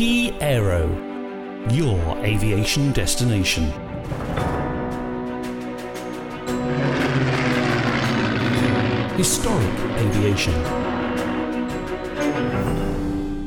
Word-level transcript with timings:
Key 0.00 0.32
Aero, 0.40 0.88
your 1.68 2.16
aviation 2.24 2.90
destination. 2.92 3.64
Historic 9.18 9.78
aviation. 9.98 10.54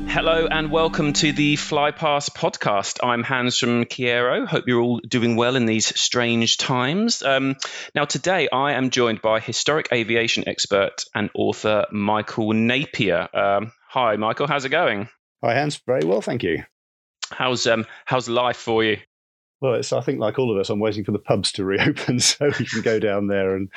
Hello 0.08 0.46
and 0.46 0.70
welcome 0.70 1.14
to 1.14 1.32
the 1.32 1.56
FlyPast 1.56 2.36
podcast. 2.36 3.00
I'm 3.02 3.24
Hans 3.24 3.58
from 3.58 3.86
Key 3.86 4.10
Aero. 4.10 4.46
Hope 4.46 4.66
you're 4.68 4.80
all 4.80 5.00
doing 5.00 5.36
well 5.36 5.56
in 5.56 5.66
these 5.66 6.00
strange 6.00 6.58
times. 6.58 7.24
Um, 7.24 7.56
now, 7.96 8.06
today 8.06 8.48
I 8.54 8.74
am 8.74 8.92
joined 8.92 9.24
by 9.24 9.40
historic 9.40 9.88
aviation 9.92 10.48
expert 10.48 11.06
and 11.16 11.32
author 11.34 11.88
Michael 11.92 12.54
Napier. 12.54 13.28
Um, 13.34 13.72
hi, 13.88 14.18
Michael. 14.18 14.46
How's 14.46 14.66
it 14.66 14.70
going? 14.70 15.10
Hi, 15.44 15.56
Hans. 15.56 15.82
Very 15.86 16.06
well, 16.06 16.22
thank 16.22 16.42
you. 16.44 16.64
How's 17.30 17.68
um 17.68 17.86
how's 18.06 18.30
life 18.30 18.58
for 18.58 18.84
you? 18.84 18.98
Well, 19.60 19.74
it's 19.74 19.92
I 19.92 20.00
think 20.00 20.20
like 20.20 20.40
all 20.40 20.52
of 20.52 20.58
us, 20.58 20.70
I'm 20.70 20.80
waiting 20.80 21.04
for 21.04 21.12
the 21.12 21.20
pubs 21.20 21.52
to 21.54 21.66
reopen 21.66 22.20
so 22.20 22.46
we 22.46 22.66
can 22.66 22.82
go 22.82 23.00
down 23.00 23.28
there 23.28 23.56
and 23.56 23.70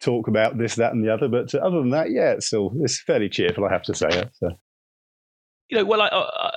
talk 0.00 0.26
about 0.26 0.58
this, 0.58 0.76
that, 0.76 0.92
and 0.92 1.04
the 1.04 1.14
other. 1.14 1.28
But 1.28 1.54
other 1.54 1.78
than 1.78 1.90
that, 1.90 2.10
yeah, 2.10 2.32
it's 2.32 2.46
still 2.46 2.72
it's 2.80 3.00
fairly 3.00 3.28
cheerful, 3.28 3.64
I 3.64 3.72
have 3.72 3.84
to 3.84 3.94
say. 3.94 4.08
So. 4.34 4.50
You 5.68 5.78
know, 5.78 5.84
well, 5.84 6.02
I, 6.02 6.08
uh, 6.08 6.50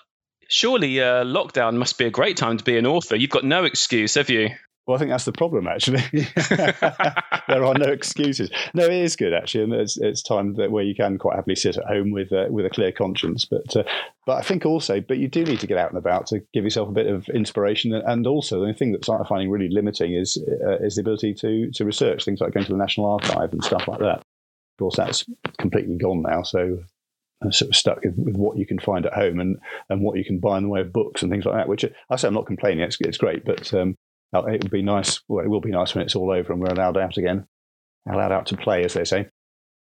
surely 0.49 0.99
uh, 0.99 1.23
lockdown 1.23 1.75
must 1.75 1.97
be 1.99 2.05
a 2.05 2.09
great 2.09 2.37
time 2.37 2.57
to 2.57 2.63
be 2.63 2.77
an 2.77 2.87
author. 2.87 3.15
You've 3.15 3.29
got 3.29 3.45
no 3.45 3.65
excuse, 3.65 4.15
have 4.15 4.29
you? 4.31 4.49
Well, 4.85 4.95
I 4.95 4.99
think 4.99 5.09
that's 5.09 5.25
the 5.25 5.31
problem, 5.31 5.67
actually. 5.67 6.03
there 7.47 7.65
are 7.65 7.73
no 7.73 7.87
excuses. 7.87 8.51
No, 8.73 8.85
it 8.85 8.93
is 8.93 9.15
good 9.15 9.33
actually, 9.33 9.63
and 9.63 9.73
it's 9.73 9.97
it's 9.97 10.21
time 10.21 10.53
that 10.55 10.71
where 10.71 10.83
you 10.83 10.93
can 10.93 11.17
quite 11.17 11.35
happily 11.35 11.55
sit 11.55 11.77
at 11.77 11.85
home 11.85 12.11
with 12.11 12.31
uh, 12.31 12.45
with 12.49 12.65
a 12.65 12.69
clear 12.69 12.91
conscience. 12.91 13.45
But 13.45 13.75
uh, 13.75 13.83
but 14.27 14.37
I 14.37 14.41
think 14.41 14.65
also, 14.65 15.01
but 15.01 15.17
you 15.17 15.27
do 15.27 15.43
need 15.43 15.59
to 15.61 15.67
get 15.67 15.79
out 15.79 15.89
and 15.89 15.97
about 15.97 16.27
to 16.27 16.41
give 16.53 16.63
yourself 16.63 16.89
a 16.89 16.93
bit 16.93 17.07
of 17.07 17.27
inspiration, 17.29 17.93
and 17.93 18.27
also 18.27 18.63
the 18.63 18.73
thing 18.73 18.91
that 18.91 19.09
I'm 19.09 19.25
finding 19.25 19.49
really 19.49 19.69
limiting 19.69 20.13
is 20.13 20.37
uh, 20.65 20.77
is 20.77 20.95
the 20.95 21.01
ability 21.01 21.33
to 21.35 21.71
to 21.71 21.85
research 21.85 22.23
things 22.23 22.39
like 22.39 22.53
going 22.53 22.65
to 22.67 22.71
the 22.71 22.77
National 22.77 23.11
Archive 23.11 23.53
and 23.53 23.63
stuff 23.63 23.87
like 23.87 23.99
that. 23.99 24.19
Of 24.19 24.79
course, 24.79 24.97
that's 24.97 25.25
completely 25.57 25.97
gone 25.97 26.21
now. 26.21 26.43
So 26.43 26.79
I'm 27.41 27.51
sort 27.51 27.69
of 27.69 27.75
stuck 27.75 27.99
with 28.03 28.35
what 28.35 28.57
you 28.57 28.65
can 28.65 28.79
find 28.79 29.05
at 29.05 29.13
home 29.13 29.39
and, 29.39 29.57
and 29.89 30.01
what 30.01 30.17
you 30.17 30.25
can 30.25 30.39
buy 30.39 30.57
in 30.57 30.63
the 30.63 30.69
way 30.69 30.81
of 30.81 30.93
books 30.93 31.21
and 31.21 31.31
things 31.31 31.45
like 31.45 31.55
that. 31.55 31.67
Which 31.67 31.85
I 32.09 32.15
say 32.17 32.27
I'm 32.27 32.33
not 32.33 32.45
complaining; 32.45 32.83
it's, 32.83 32.97
it's 33.01 33.17
great, 33.17 33.45
but 33.45 33.73
um, 33.73 33.95
it 34.39 34.63
would 34.63 34.71
be 34.71 34.81
nice. 34.81 35.21
Well, 35.27 35.43
it 35.43 35.49
will 35.49 35.61
be 35.61 35.71
nice 35.71 35.95
when 35.95 36.03
it's 36.03 36.15
all 36.15 36.31
over 36.31 36.53
and 36.53 36.61
we're 36.61 36.73
allowed 36.73 36.97
out 36.97 37.17
again, 37.17 37.47
allowed 38.07 38.31
out 38.31 38.47
to 38.47 38.57
play, 38.57 38.83
as 38.83 38.93
they 38.93 39.05
say. 39.05 39.29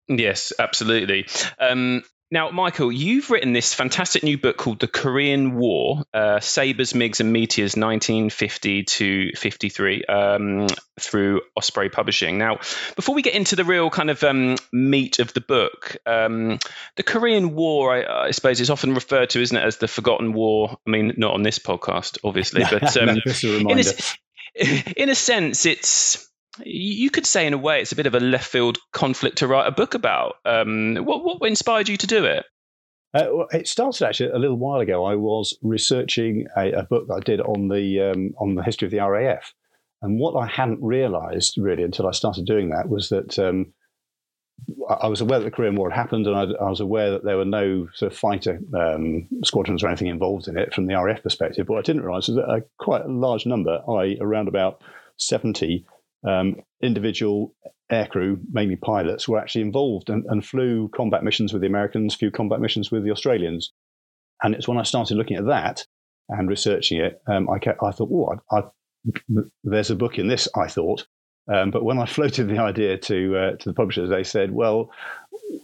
Yes, 0.08 0.54
absolutely. 0.58 1.28
Um, 1.60 2.04
now, 2.32 2.52
Michael, 2.52 2.92
you've 2.92 3.32
written 3.32 3.54
this 3.54 3.74
fantastic 3.74 4.22
new 4.22 4.38
book 4.38 4.56
called 4.56 4.80
The 4.80 4.88
Korean 4.88 5.56
War 5.56 6.04
uh, 6.14 6.40
Sabres, 6.40 6.94
MiGs, 6.94 7.22
and 7.22 7.34
Meteors 7.34 7.76
1950 7.76 8.84
to 8.84 9.32
53 9.36 10.06
um, 10.06 10.68
through 11.00 11.42
Osprey 11.56 11.90
Publishing. 11.90 12.38
Now, 12.38 12.60
before 12.96 13.16
we 13.16 13.24
get 13.24 13.34
into 13.34 13.56
the 13.56 13.64
real 13.64 13.90
kind 13.90 14.12
of 14.12 14.24
um, 14.24 14.58
meat 14.72 15.18
of 15.18 15.34
the 15.34 15.42
book, 15.42 15.98
um, 16.06 16.60
the 16.98 17.04
Korean 17.04 17.56
War, 17.56 17.96
I, 17.96 18.28
I, 18.28 18.32
suppose, 18.32 18.62
is 18.62 18.70
often 18.70 18.94
referred 18.94 19.32
to, 19.32 19.42
isn't 19.42 19.58
it, 19.58 19.64
as 19.64 19.78
the 19.78 19.88
Forgotten 19.88 20.34
War? 20.34 20.78
I 20.86 20.90
mean, 20.90 21.14
not 21.18 21.34
on 21.34 21.42
this 21.42 21.58
podcast, 21.58 22.20
obviously, 22.24 22.64
but 22.72 22.96
um, 22.96 23.10
in, 23.10 23.80
a, 23.80 23.84
in 24.98 25.10
a 25.10 25.16
sense, 25.16 25.66
it's 25.66 26.30
you 26.66 27.10
could 27.10 27.26
say 27.26 27.48
in 27.48 27.54
a 27.54 27.58
way 27.58 27.82
it's 27.82 27.92
a 27.92 27.96
bit 27.96 28.08
of 28.08 28.16
a 28.16 28.20
left 28.20 28.48
field 28.48 28.78
conflict 28.92 29.38
to 29.40 29.48
write 29.48 29.68
a 29.68 29.72
book 29.72 29.94
about. 29.94 30.36
Um, 30.46 30.98
what, 30.98 31.24
what 31.24 31.48
inspired 31.48 31.88
you 31.88 31.98
to 31.98 32.08
do 32.08 32.26
it? 32.26 32.46
Uh, 33.14 33.28
well, 33.32 33.48
it 33.52 33.68
started 33.68 34.06
actually 34.06 34.30
a 34.30 34.38
little 34.38 34.58
while 34.58 34.82
ago. 34.82 35.06
I 35.06 35.16
was 35.16 35.58
researching 35.62 36.46
a, 36.56 36.72
a 36.72 36.84
book 36.84 37.08
that 37.08 37.16
I 37.16 37.20
did 37.22 37.42
on 37.42 37.68
the 37.68 38.12
um, 38.14 38.34
on 38.40 38.56
the 38.56 38.64
history 38.64 38.86
of 38.86 38.92
the 38.92 39.00
RAF, 39.00 39.54
and 40.02 40.20
what 40.20 40.36
I 40.36 40.46
hadn't 40.46 40.84
realised 40.84 41.58
really 41.58 41.84
until 41.84 42.08
I 42.08 42.12
started 42.12 42.46
doing 42.46 42.70
that 42.70 42.88
was 42.88 43.10
that 43.10 43.40
um, 43.40 43.74
I 44.90 45.08
was 45.08 45.22
aware 45.22 45.40
that 45.40 45.46
the 45.46 45.52
Korean 45.52 45.76
War 45.76 45.90
had 45.90 45.96
happened, 45.96 46.26
and 46.28 46.36
I, 46.36 46.44
I, 46.64 46.70
was 46.70 46.80
aware 46.80 47.12
that 47.12 47.24
there 47.24 47.38
were 47.38 47.46
no 47.46 47.88
sort 47.94 48.12
of 48.12 48.18
fighter 48.18 48.60
um, 48.74 49.28
squadrons 49.44 49.84
or 49.84 49.88
anything 49.88 50.08
involved 50.08 50.48
in 50.48 50.58
it 50.58 50.74
from 50.74 50.88
the 50.88 50.96
RAF 50.96 51.22
perspective. 51.22 51.68
But 51.68 51.74
what 51.74 51.80
I 51.80 51.84
didn't 51.84 52.04
realise 52.04 52.28
was 52.28 52.38
that 52.38 52.50
a, 52.50 52.64
quite 52.80 53.04
a 53.04 53.12
large 53.12 53.46
number, 53.46 53.82
I 53.88 54.18
around 54.20 54.48
about 54.48 54.82
seventy 55.18 55.86
um, 56.28 56.56
individual 56.82 57.54
aircrew, 57.92 58.40
mainly 58.52 58.76
pilots, 58.76 59.28
were 59.28 59.40
actually 59.40 59.62
involved 59.62 60.10
and, 60.10 60.26
and, 60.28 60.46
flew 60.46 60.90
combat 60.90 61.24
missions 61.24 61.54
with 61.54 61.62
the 61.62 61.68
Americans, 61.68 62.14
few 62.14 62.30
combat 62.30 62.60
missions 62.60 62.92
with 62.92 63.04
the 63.04 63.12
Australians. 63.12 63.72
And 64.44 64.54
it's 64.54 64.68
when 64.68 64.78
I 64.78 64.84
started 64.84 65.16
looking 65.16 65.38
at 65.38 65.48
that 65.48 65.86
and 66.30 66.50
researching 66.50 67.00
it, 67.00 67.22
um, 67.28 67.50
I, 67.50 67.58
kept, 67.58 67.82
I 67.84 67.92
thought, 67.92 68.10
oh, 68.12 68.40
I, 68.52 68.60
I, 68.60 68.64
there's 69.64 69.90
a 69.90 69.96
book 69.96 70.20
in 70.20 70.28
this, 70.28 70.48
I 70.56 70.68
thought. 70.68 71.08
Um, 71.52 71.72
but 71.72 71.84
when 71.84 72.00
I 72.00 72.06
floated 72.18 72.48
the 72.48 72.60
idea 72.60 72.98
to 72.98 73.38
uh, 73.38 73.52
to 73.58 73.70
the 73.70 73.74
publishers, 73.74 74.10
they 74.10 74.24
said, 74.24 74.52
well, 74.52 74.92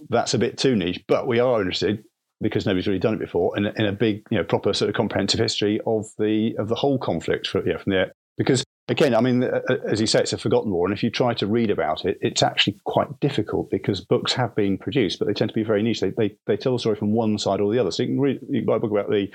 that's 0.09 0.33
a 0.33 0.39
bit 0.39 0.57
too 0.57 0.75
niche, 0.75 1.03
but 1.07 1.27
we 1.27 1.39
are 1.39 1.61
interested 1.61 2.03
because 2.41 2.65
nobody's 2.65 2.87
really 2.87 2.99
done 2.99 3.13
it 3.13 3.19
before 3.19 3.57
in, 3.57 3.65
a 3.65 3.93
big, 3.93 4.23
you 4.29 4.37
know, 4.37 4.43
proper 4.43 4.73
sort 4.73 4.89
of 4.89 4.95
comprehensive 4.95 5.39
history 5.39 5.79
of 5.85 6.05
the 6.19 6.53
of 6.59 6.67
the 6.67 6.75
whole 6.75 6.99
conflict 6.99 7.47
for, 7.47 7.61
from 7.61 7.91
the 7.91 8.11
because 8.37 8.65
again, 8.87 9.15
I 9.15 9.21
mean, 9.21 9.43
uh, 9.43 9.61
uh, 9.69 9.77
as 9.87 10.01
you 10.01 10.07
say, 10.07 10.19
it's 10.19 10.33
a 10.33 10.37
forgotten 10.37 10.71
war, 10.71 10.85
and 10.87 10.95
if 10.95 11.03
you 11.03 11.09
try 11.09 11.33
to 11.35 11.47
read 11.47 11.71
about 11.71 12.05
it, 12.05 12.17
it's 12.21 12.43
actually 12.43 12.79
quite 12.83 13.19
difficult 13.19 13.69
because 13.71 14.01
books 14.01 14.33
have 14.33 14.55
been 14.55 14.77
produced, 14.77 15.19
but 15.19 15.27
they 15.27 15.33
tend 15.33 15.49
to 15.49 15.55
be 15.55 15.63
very 15.63 15.81
niche. 15.81 16.01
They 16.01 16.11
they, 16.11 16.35
they 16.45 16.57
tell 16.57 16.73
the 16.73 16.79
story 16.79 16.95
from 16.95 17.13
one 17.13 17.37
side 17.37 17.61
or 17.61 17.71
the 17.71 17.79
other. 17.79 17.91
So 17.91 18.03
you 18.03 18.09
can 18.09 18.19
read 18.19 18.39
you 18.49 18.61
can 18.61 18.65
buy 18.65 18.77
a 18.77 18.79
book 18.79 18.91
about 18.91 19.09
the 19.09 19.27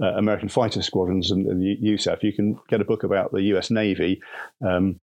uh, 0.00 0.16
American 0.16 0.48
fighter 0.48 0.82
squadrons 0.82 1.30
and, 1.30 1.46
and, 1.46 1.60
the 1.60 1.76
USAF. 1.90 2.22
You 2.22 2.32
can 2.32 2.58
get 2.68 2.80
a 2.80 2.84
book 2.84 3.02
about 3.02 3.32
the 3.32 3.42
U.S. 3.42 3.70
Navy. 3.70 4.20
Um, 4.66 5.00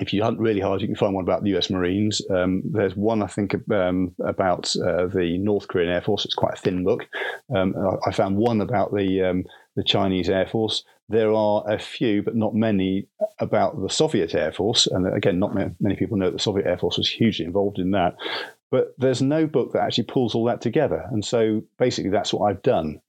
if 0.00 0.12
you 0.12 0.22
hunt 0.22 0.38
really 0.38 0.60
hard, 0.60 0.80
you 0.80 0.86
can 0.86 0.96
find 0.96 1.14
one 1.14 1.24
about 1.24 1.42
the 1.42 1.50
U.S. 1.50 1.70
Marines. 1.70 2.22
Um, 2.30 2.62
there's 2.64 2.96
one 2.96 3.22
I 3.22 3.26
think 3.26 3.54
um, 3.72 4.14
about 4.24 4.74
uh, 4.76 5.06
the 5.06 5.38
North 5.38 5.68
Korean 5.68 5.90
Air 5.90 6.02
Force. 6.02 6.24
It's 6.24 6.34
quite 6.34 6.54
a 6.54 6.60
thin 6.60 6.84
book. 6.84 7.06
Um, 7.54 7.74
I, 7.76 8.08
I, 8.08 8.12
found 8.12 8.36
one 8.36 8.60
about 8.60 8.94
the 8.94 9.22
um, 9.22 9.44
the 9.76 9.84
Chinese 9.84 10.28
Air 10.28 10.46
Force. 10.46 10.84
There 11.08 11.32
are 11.32 11.70
a 11.70 11.78
few, 11.78 12.22
but 12.22 12.34
not 12.34 12.54
many, 12.54 13.06
about 13.38 13.80
the 13.80 13.90
Soviet 13.90 14.34
Air 14.34 14.52
Force. 14.52 14.86
And 14.86 15.06
again, 15.14 15.38
not 15.38 15.54
many 15.54 15.96
people 15.96 16.16
know 16.16 16.26
that 16.26 16.36
the 16.36 16.38
Soviet 16.38 16.66
Air 16.66 16.78
Force 16.78 16.96
was 16.96 17.08
hugely 17.08 17.44
involved 17.44 17.78
in 17.78 17.90
that. 17.90 18.16
But 18.70 18.94
there's 18.98 19.22
no 19.22 19.46
book 19.46 19.72
that 19.72 19.82
actually 19.82 20.04
pulls 20.04 20.34
all 20.34 20.46
that 20.46 20.60
together. 20.60 21.06
And 21.10 21.24
so 21.24 21.62
basically, 21.78 22.10
that's 22.10 22.32
what 22.32 22.50
I've 22.50 22.62
done. 22.62 23.00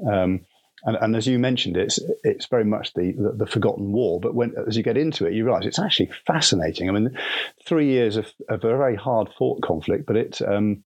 And, 0.85 0.97
and, 1.01 1.15
as 1.15 1.25
you 1.25 1.39
mentioned, 1.39 1.77
it's 1.77 1.99
it's 2.23 2.45
very 2.45 2.63
much 2.63 2.93
the, 2.93 3.13
the, 3.13 3.45
the 3.45 3.47
forgotten 3.47 3.91
war. 3.91 4.19
But 4.19 4.35
when 4.35 4.53
as 4.67 4.77
you 4.77 4.83
get 4.83 4.97
into 4.97 5.25
it, 5.25 5.33
you 5.33 5.43
realise 5.43 5.65
it's 5.65 5.79
actually 5.79 6.11
fascinating. 6.27 6.89
I 6.89 6.93
mean, 6.93 7.17
three 7.65 7.87
years 7.87 8.17
of, 8.17 8.27
of 8.49 8.63
a 8.63 8.77
very 8.77 8.95
hard 8.95 9.29
fought 9.37 9.63
conflict, 9.63 10.05
but 10.05 10.15
it 10.15 10.41
um, 10.41 10.83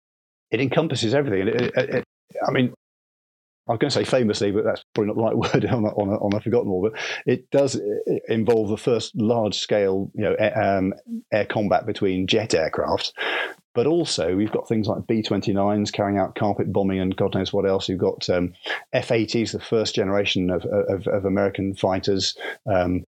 it 0.50 0.62
encompasses 0.62 1.14
everything. 1.14 1.48
It, 1.48 1.56
it, 1.56 1.74
it, 1.76 2.04
I 2.46 2.52
mean, 2.52 2.74
I 3.68 3.72
was 3.72 3.80
going 3.80 3.90
to 3.90 3.96
say 3.96 4.04
famously, 4.04 4.52
but 4.52 4.66
that's 4.66 4.84
probably 4.94 5.14
not 5.14 5.16
the 5.16 5.24
right 5.24 5.38
word 5.54 5.66
on 5.66 5.86
a, 5.86 5.90
on 5.90 6.10
a, 6.10 6.16
on 6.18 6.34
a 6.34 6.42
forgotten 6.42 6.70
war. 6.70 6.90
But 6.90 7.00
it 7.26 7.50
does 7.50 7.80
involve 8.28 8.70
the 8.70 8.78
first 8.78 9.16
large 9.16 9.56
scale, 9.56 10.12
you 10.14 10.24
know, 10.24 10.36
air, 10.38 10.78
um, 10.78 10.94
air 11.32 11.46
combat 11.46 11.86
between 11.86 12.28
jet 12.28 12.54
aircraft. 12.54 13.14
But 13.74 13.88
also, 13.88 14.36
we've 14.36 14.52
got 14.52 14.68
things 14.68 14.88
like 14.88 15.08
B 15.08 15.24
29s 15.24 15.92
carrying 15.92 16.20
out 16.20 16.36
carpet 16.36 16.72
bombing 16.72 17.00
and 17.00 17.16
God 17.16 17.34
knows 17.34 17.52
what 17.52 17.66
else. 17.66 17.90
You've 17.90 18.00
got 18.00 18.30
um, 18.30 18.54
F 18.94 19.10
80s, 19.10 19.52
the 19.52 19.60
first 19.60 19.96
generation 19.96 20.52
of, 20.52 20.66
of, 20.66 21.08
of 21.08 21.26
American 21.26 21.74
fighters, 21.74 22.38
um, 22.72 23.04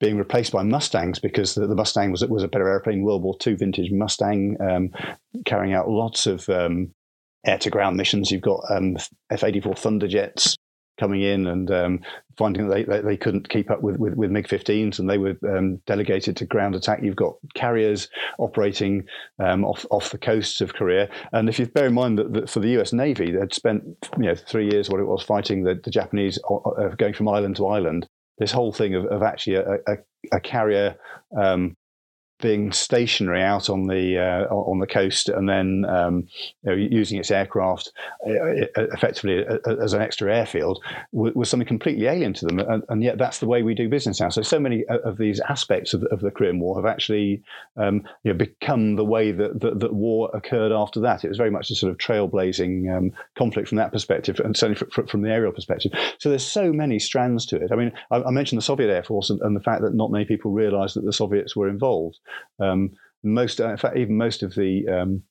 being 0.00 0.16
replaced 0.16 0.52
by 0.52 0.62
Mustangs 0.62 1.18
because 1.18 1.54
the, 1.54 1.66
the, 1.66 1.74
Mustang 1.74 2.10
was, 2.10 2.24
was 2.26 2.42
a 2.42 2.48
better 2.48 2.68
airplane, 2.68 3.02
World 3.02 3.22
War 3.22 3.36
II 3.46 3.54
vintage 3.54 3.90
Mustang, 3.90 4.56
um, 4.60 4.90
carrying 5.44 5.74
out 5.74 5.88
lots 5.88 6.26
of 6.26 6.48
um, 6.48 6.92
air 7.46 7.58
to 7.58 7.70
ground 7.70 7.96
missions. 7.96 8.30
You've 8.30 8.42
got 8.42 8.60
um, 8.70 8.96
F 9.30 9.44
84 9.44 9.74
Thunderjets 9.74 10.55
coming 10.98 11.22
in 11.22 11.46
and 11.46 11.70
um, 11.70 12.00
finding 12.36 12.68
that 12.68 12.86
they, 12.86 13.00
they, 13.00 13.16
couldn't 13.16 13.48
keep 13.48 13.70
up 13.70 13.82
with, 13.82 13.98
with, 13.98 14.14
with 14.14 14.30
MiG 14.30 14.48
15s 14.48 14.98
and 14.98 15.08
they 15.08 15.18
were 15.18 15.36
um, 15.48 15.76
delegated 15.86 16.36
to 16.36 16.46
ground 16.46 16.74
attack. 16.74 17.00
You've 17.02 17.16
got 17.16 17.34
carriers 17.54 18.08
operating 18.38 19.04
um, 19.38 19.64
off, 19.64 19.86
off 19.90 20.10
the 20.10 20.18
coasts 20.18 20.60
of 20.60 20.74
Korea. 20.74 21.08
And 21.32 21.48
if 21.48 21.58
you 21.58 21.66
bear 21.66 21.86
in 21.86 21.94
mind 21.94 22.18
that, 22.18 22.32
that, 22.32 22.50
for 22.50 22.60
the 22.60 22.80
US 22.80 22.92
Navy, 22.92 23.32
they'd 23.32 23.54
spent 23.54 23.84
you 24.18 24.24
know 24.24 24.34
three 24.34 24.68
years, 24.70 24.88
what 24.88 25.00
it 25.00 25.06
was, 25.06 25.22
fighting 25.22 25.64
the, 25.64 25.80
the 25.82 25.90
Japanese, 25.90 26.38
uh, 26.48 26.56
uh 26.56 26.94
going 26.96 27.14
from 27.14 27.28
island 27.28 27.56
to 27.56 27.66
island. 27.66 28.06
This 28.38 28.52
whole 28.52 28.72
thing 28.72 28.94
of, 28.94 29.06
of 29.06 29.22
actually 29.22 29.56
a, 29.56 29.74
a, 29.86 29.96
a 30.32 30.40
carrier 30.40 30.96
um, 31.40 31.76
being 32.40 32.70
stationary 32.70 33.42
out 33.42 33.70
on 33.70 33.86
the 33.86 34.18
uh, 34.18 34.54
on 34.54 34.78
the 34.78 34.86
coast 34.86 35.28
and 35.28 35.48
then 35.48 35.84
um, 35.88 36.28
you 36.62 36.70
know, 36.70 36.74
using 36.74 37.18
its 37.18 37.30
aircraft 37.30 37.92
uh, 38.26 38.32
uh, 38.32 38.86
effectively 38.92 39.44
as 39.80 39.92
an 39.92 40.02
extra 40.02 40.34
airfield 40.34 40.82
was 41.12 41.48
something 41.48 41.66
completely 41.66 42.06
alien 42.06 42.34
to 42.34 42.46
them, 42.46 42.58
and, 42.58 42.82
and, 42.88 43.02
yet 43.02 43.18
that's 43.18 43.38
the 43.38 43.46
way 43.46 43.62
we 43.62 43.74
do 43.74 43.88
business 43.88 44.20
now. 44.20 44.28
So 44.28 44.42
so 44.42 44.58
many 44.58 44.84
of 44.86 45.16
these 45.18 45.40
aspects 45.40 45.94
of, 45.94 46.02
of 46.04 46.20
the 46.20 46.30
Korean 46.30 46.60
War 46.60 46.76
have 46.76 46.86
actually 46.86 47.42
um, 47.76 48.02
you 48.22 48.32
know, 48.32 48.38
become 48.38 48.96
the 48.96 49.04
way 49.04 49.32
that, 49.32 49.60
that, 49.60 49.80
that 49.80 49.94
war 49.94 50.30
occurred 50.34 50.72
after 50.72 51.00
that. 51.00 51.24
It 51.24 51.28
was 51.28 51.38
very 51.38 51.50
much 51.50 51.70
a 51.70 51.74
sort 51.74 51.92
of 51.92 51.98
trailblazing 51.98 52.96
um, 52.96 53.12
conflict 53.36 53.68
from 53.68 53.78
that 53.78 53.92
perspective, 53.92 54.40
and 54.40 54.56
certainly 54.56 54.76
from, 54.76 55.06
from 55.06 55.22
the 55.22 55.30
aerial 55.30 55.52
perspective. 55.52 55.92
So 56.18 56.28
there's 56.28 56.46
so 56.46 56.72
many 56.72 56.98
strands 56.98 57.46
to 57.46 57.56
it. 57.56 57.72
I 57.72 57.76
mean, 57.76 57.92
I, 58.10 58.22
I 58.22 58.30
mentioned 58.30 58.58
the 58.58 58.64
Soviet 58.64 58.90
Air 58.90 59.02
Force 59.02 59.30
and, 59.30 59.40
and 59.42 59.56
the 59.56 59.60
fact 59.60 59.82
that 59.82 59.94
not 59.94 60.10
many 60.10 60.24
people 60.24 60.50
realised 60.50 60.96
that 60.96 61.04
the 61.04 61.12
Soviets 61.12 61.56
were 61.56 61.68
involved. 61.68 62.18
Um, 62.58 62.92
most, 63.22 63.60
uh, 63.60 63.70
in 63.70 63.76
fact, 63.76 63.96
even 63.96 64.16
most 64.16 64.42
of 64.42 64.54
the 64.54 64.88
um, 64.88 65.22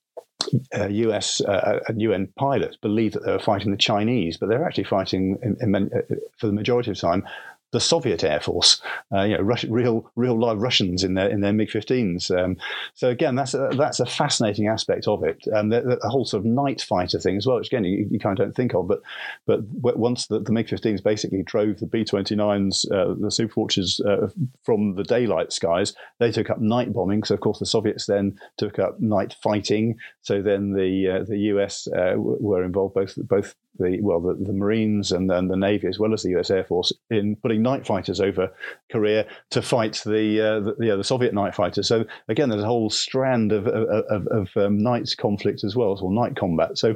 uh, 0.76 0.88
US 0.88 1.40
uh, 1.40 1.80
and 1.88 2.00
UN 2.00 2.28
pilots 2.36 2.76
believed 2.76 3.14
that 3.14 3.24
they 3.24 3.32
were 3.32 3.38
fighting 3.38 3.70
the 3.70 3.76
Chinese, 3.76 4.36
but 4.36 4.48
they're 4.48 4.66
actually 4.66 4.84
fighting, 4.84 5.38
in, 5.42 5.56
in, 5.60 5.74
uh, 5.74 6.14
for 6.38 6.46
the 6.46 6.52
majority 6.52 6.90
of 6.90 6.98
time, 6.98 7.26
the 7.72 7.80
Soviet 7.80 8.22
Air 8.24 8.40
Force, 8.40 8.80
uh, 9.14 9.22
you 9.22 9.36
know, 9.36 9.42
real, 9.68 10.10
real 10.16 10.38
live 10.38 10.58
Russians 10.58 11.02
in 11.02 11.14
their 11.14 11.28
in 11.28 11.40
their 11.40 11.52
MiG-15s. 11.52 12.30
Um, 12.36 12.56
so 12.94 13.08
again, 13.08 13.34
that's 13.34 13.54
a, 13.54 13.70
that's 13.76 14.00
a 14.00 14.06
fascinating 14.06 14.68
aspect 14.68 15.08
of 15.08 15.24
it. 15.24 15.44
Um, 15.54 15.70
the, 15.70 15.98
the, 16.00 16.08
whole 16.08 16.24
sort 16.24 16.40
of 16.40 16.46
night 16.46 16.80
fighter 16.80 17.18
thing 17.18 17.36
as 17.36 17.46
well, 17.46 17.56
which 17.56 17.68
again 17.68 17.84
you, 17.84 18.06
you 18.10 18.18
kind 18.18 18.38
of 18.38 18.44
don't 18.44 18.54
think 18.54 18.74
of, 18.74 18.88
but 18.88 19.00
but 19.46 19.64
once 19.98 20.26
the, 20.26 20.40
the 20.40 20.52
MiG-15s 20.52 21.02
basically 21.02 21.42
drove 21.42 21.78
the 21.78 21.86
B-29s, 21.86 22.90
uh, 22.92 23.14
the 23.14 23.28
Superfortresses, 23.28 24.04
uh, 24.06 24.28
from 24.62 24.94
the 24.94 25.04
daylight 25.04 25.52
skies, 25.52 25.94
they 26.18 26.30
took 26.30 26.50
up 26.50 26.60
night 26.60 26.92
bombing. 26.92 27.24
So 27.24 27.34
of 27.34 27.40
course 27.40 27.58
the 27.58 27.66
Soviets 27.66 28.06
then 28.06 28.38
took 28.56 28.78
up 28.78 29.00
night 29.00 29.34
fighting. 29.42 29.96
So 30.22 30.42
then 30.42 30.72
the 30.72 31.08
uh, 31.08 31.24
the 31.24 31.38
US 31.52 31.88
uh, 31.88 32.14
were 32.16 32.64
involved 32.64 32.94
both 32.94 33.16
both 33.16 33.54
the 33.78 34.00
well 34.00 34.20
the, 34.20 34.34
the 34.34 34.52
Marines 34.52 35.12
and, 35.12 35.30
then 35.30 35.48
the 35.48 35.56
Navy 35.56 35.88
as 35.88 35.98
well 35.98 36.12
as 36.12 36.22
the 36.22 36.30
U.S. 36.30 36.50
Air 36.50 36.64
Force 36.64 36.92
in 37.10 37.36
putting 37.36 37.62
night 37.66 37.86
fighters 37.86 38.20
over 38.20 38.52
Korea 38.90 39.26
to 39.50 39.62
fight 39.62 40.02
the 40.04 40.40
uh, 40.40 40.60
the, 40.60 40.76
yeah, 40.80 40.94
the 40.96 41.04
Soviet 41.04 41.34
night 41.34 41.54
fighters. 41.54 41.88
So 41.88 42.04
again, 42.28 42.48
there's 42.48 42.62
a 42.62 42.66
whole 42.66 42.90
strand 42.90 43.52
of 43.52 43.66
of, 43.66 44.26
of 44.28 44.56
um, 44.56 44.78
night 44.78 45.08
conflict 45.18 45.64
as 45.64 45.74
well, 45.74 45.98
or 46.00 46.12
night 46.12 46.36
combat. 46.36 46.78
So 46.78 46.94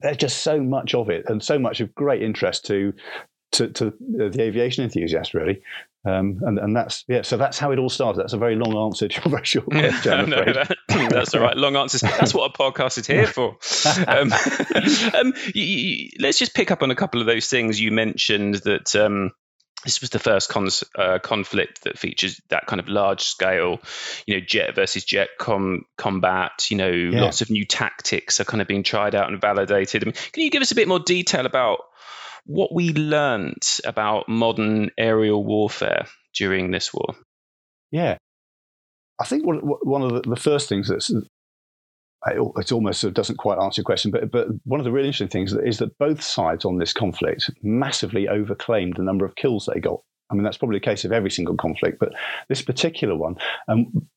there's 0.00 0.16
just 0.16 0.42
so 0.42 0.60
much 0.60 0.94
of 0.94 1.10
it, 1.10 1.24
and 1.28 1.42
so 1.42 1.58
much 1.58 1.80
of 1.80 1.94
great 1.94 2.22
interest 2.22 2.66
to 2.66 2.92
to, 3.52 3.68
to 3.68 3.94
the 4.00 4.42
aviation 4.42 4.84
enthusiast, 4.84 5.34
really. 5.34 5.62
Um, 6.06 6.40
and, 6.42 6.58
and 6.58 6.76
that's 6.76 7.04
yeah. 7.08 7.22
So 7.22 7.36
that's 7.36 7.58
how 7.58 7.72
it 7.72 7.78
all 7.80 7.88
started. 7.88 8.20
That's 8.20 8.32
a 8.32 8.38
very 8.38 8.54
long 8.54 8.76
answer 8.76 9.08
to 9.08 9.14
your 9.20 9.30
very 9.30 9.44
short 9.44 9.66
question. 9.66 10.30
no, 10.30 10.44
that, 10.44 10.76
that's 11.10 11.34
all 11.34 11.40
right. 11.40 11.56
Long 11.56 11.74
answers. 11.74 12.02
That's 12.02 12.32
what 12.32 12.54
a 12.54 12.56
podcast 12.56 12.98
is 12.98 13.06
here 13.06 13.26
for. 13.26 13.56
Um, 14.06 14.32
um, 15.14 15.32
you, 15.54 15.62
you, 15.62 16.10
let's 16.20 16.38
just 16.38 16.54
pick 16.54 16.70
up 16.70 16.82
on 16.82 16.90
a 16.90 16.94
couple 16.94 17.20
of 17.20 17.26
those 17.26 17.48
things 17.48 17.80
you 17.80 17.90
mentioned. 17.90 18.56
That 18.56 18.94
um, 18.94 19.32
this 19.86 20.02
was 20.02 20.10
the 20.10 20.18
first 20.18 20.50
cons, 20.50 20.84
uh, 20.94 21.18
conflict 21.18 21.84
that 21.84 21.98
features 21.98 22.40
that 22.50 22.66
kind 22.66 22.80
of 22.80 22.88
large 22.88 23.22
scale, 23.22 23.80
you 24.26 24.34
know, 24.34 24.44
jet 24.44 24.74
versus 24.74 25.04
jet 25.04 25.28
com- 25.38 25.86
combat. 25.96 26.66
You 26.70 26.76
know, 26.76 26.90
yeah. 26.90 27.22
lots 27.22 27.40
of 27.40 27.48
new 27.48 27.64
tactics 27.64 28.38
are 28.40 28.44
kind 28.44 28.60
of 28.60 28.68
being 28.68 28.82
tried 28.82 29.14
out 29.14 29.30
and 29.30 29.40
validated. 29.40 30.02
I 30.02 30.06
mean, 30.06 30.14
can 30.32 30.42
you 30.42 30.50
give 30.50 30.60
us 30.60 30.72
a 30.72 30.76
bit 30.76 30.88
more 30.88 31.00
detail 31.00 31.46
about 31.46 31.78
what 32.46 32.72
we 32.72 32.92
learned 32.92 33.62
about 33.84 34.28
modern 34.28 34.90
aerial 34.96 35.44
warfare 35.44 36.06
during 36.34 36.70
this 36.70 36.94
war. 36.94 37.16
Yeah. 37.90 38.18
I 39.20 39.24
think 39.24 39.44
one, 39.44 39.58
one 39.58 40.02
of 40.02 40.12
the, 40.12 40.30
the 40.30 40.40
first 40.40 40.68
things 40.68 40.88
that's 40.88 41.12
it 42.34 42.72
almost 42.72 43.00
sort 43.00 43.10
of 43.10 43.14
doesn't 43.14 43.36
quite 43.36 43.58
answer 43.58 43.80
your 43.80 43.84
question, 43.84 44.10
but 44.10 44.30
but 44.30 44.48
one 44.64 44.80
of 44.80 44.84
the 44.84 44.92
really 44.92 45.08
interesting 45.08 45.28
things 45.28 45.52
is 45.52 45.78
that 45.78 45.96
both 45.98 46.22
sides 46.22 46.64
on 46.64 46.78
this 46.78 46.92
conflict 46.92 47.50
massively 47.62 48.26
overclaimed 48.26 48.96
the 48.96 49.02
number 49.02 49.24
of 49.24 49.34
kills 49.36 49.68
they 49.72 49.80
got. 49.80 50.00
I 50.28 50.34
mean, 50.34 50.42
that's 50.42 50.56
probably 50.56 50.78
the 50.78 50.84
case 50.84 51.04
of 51.04 51.12
every 51.12 51.30
single 51.30 51.56
conflict, 51.56 52.00
but 52.00 52.12
this 52.48 52.60
particular 52.60 53.14
one, 53.14 53.36
um, 53.68 54.08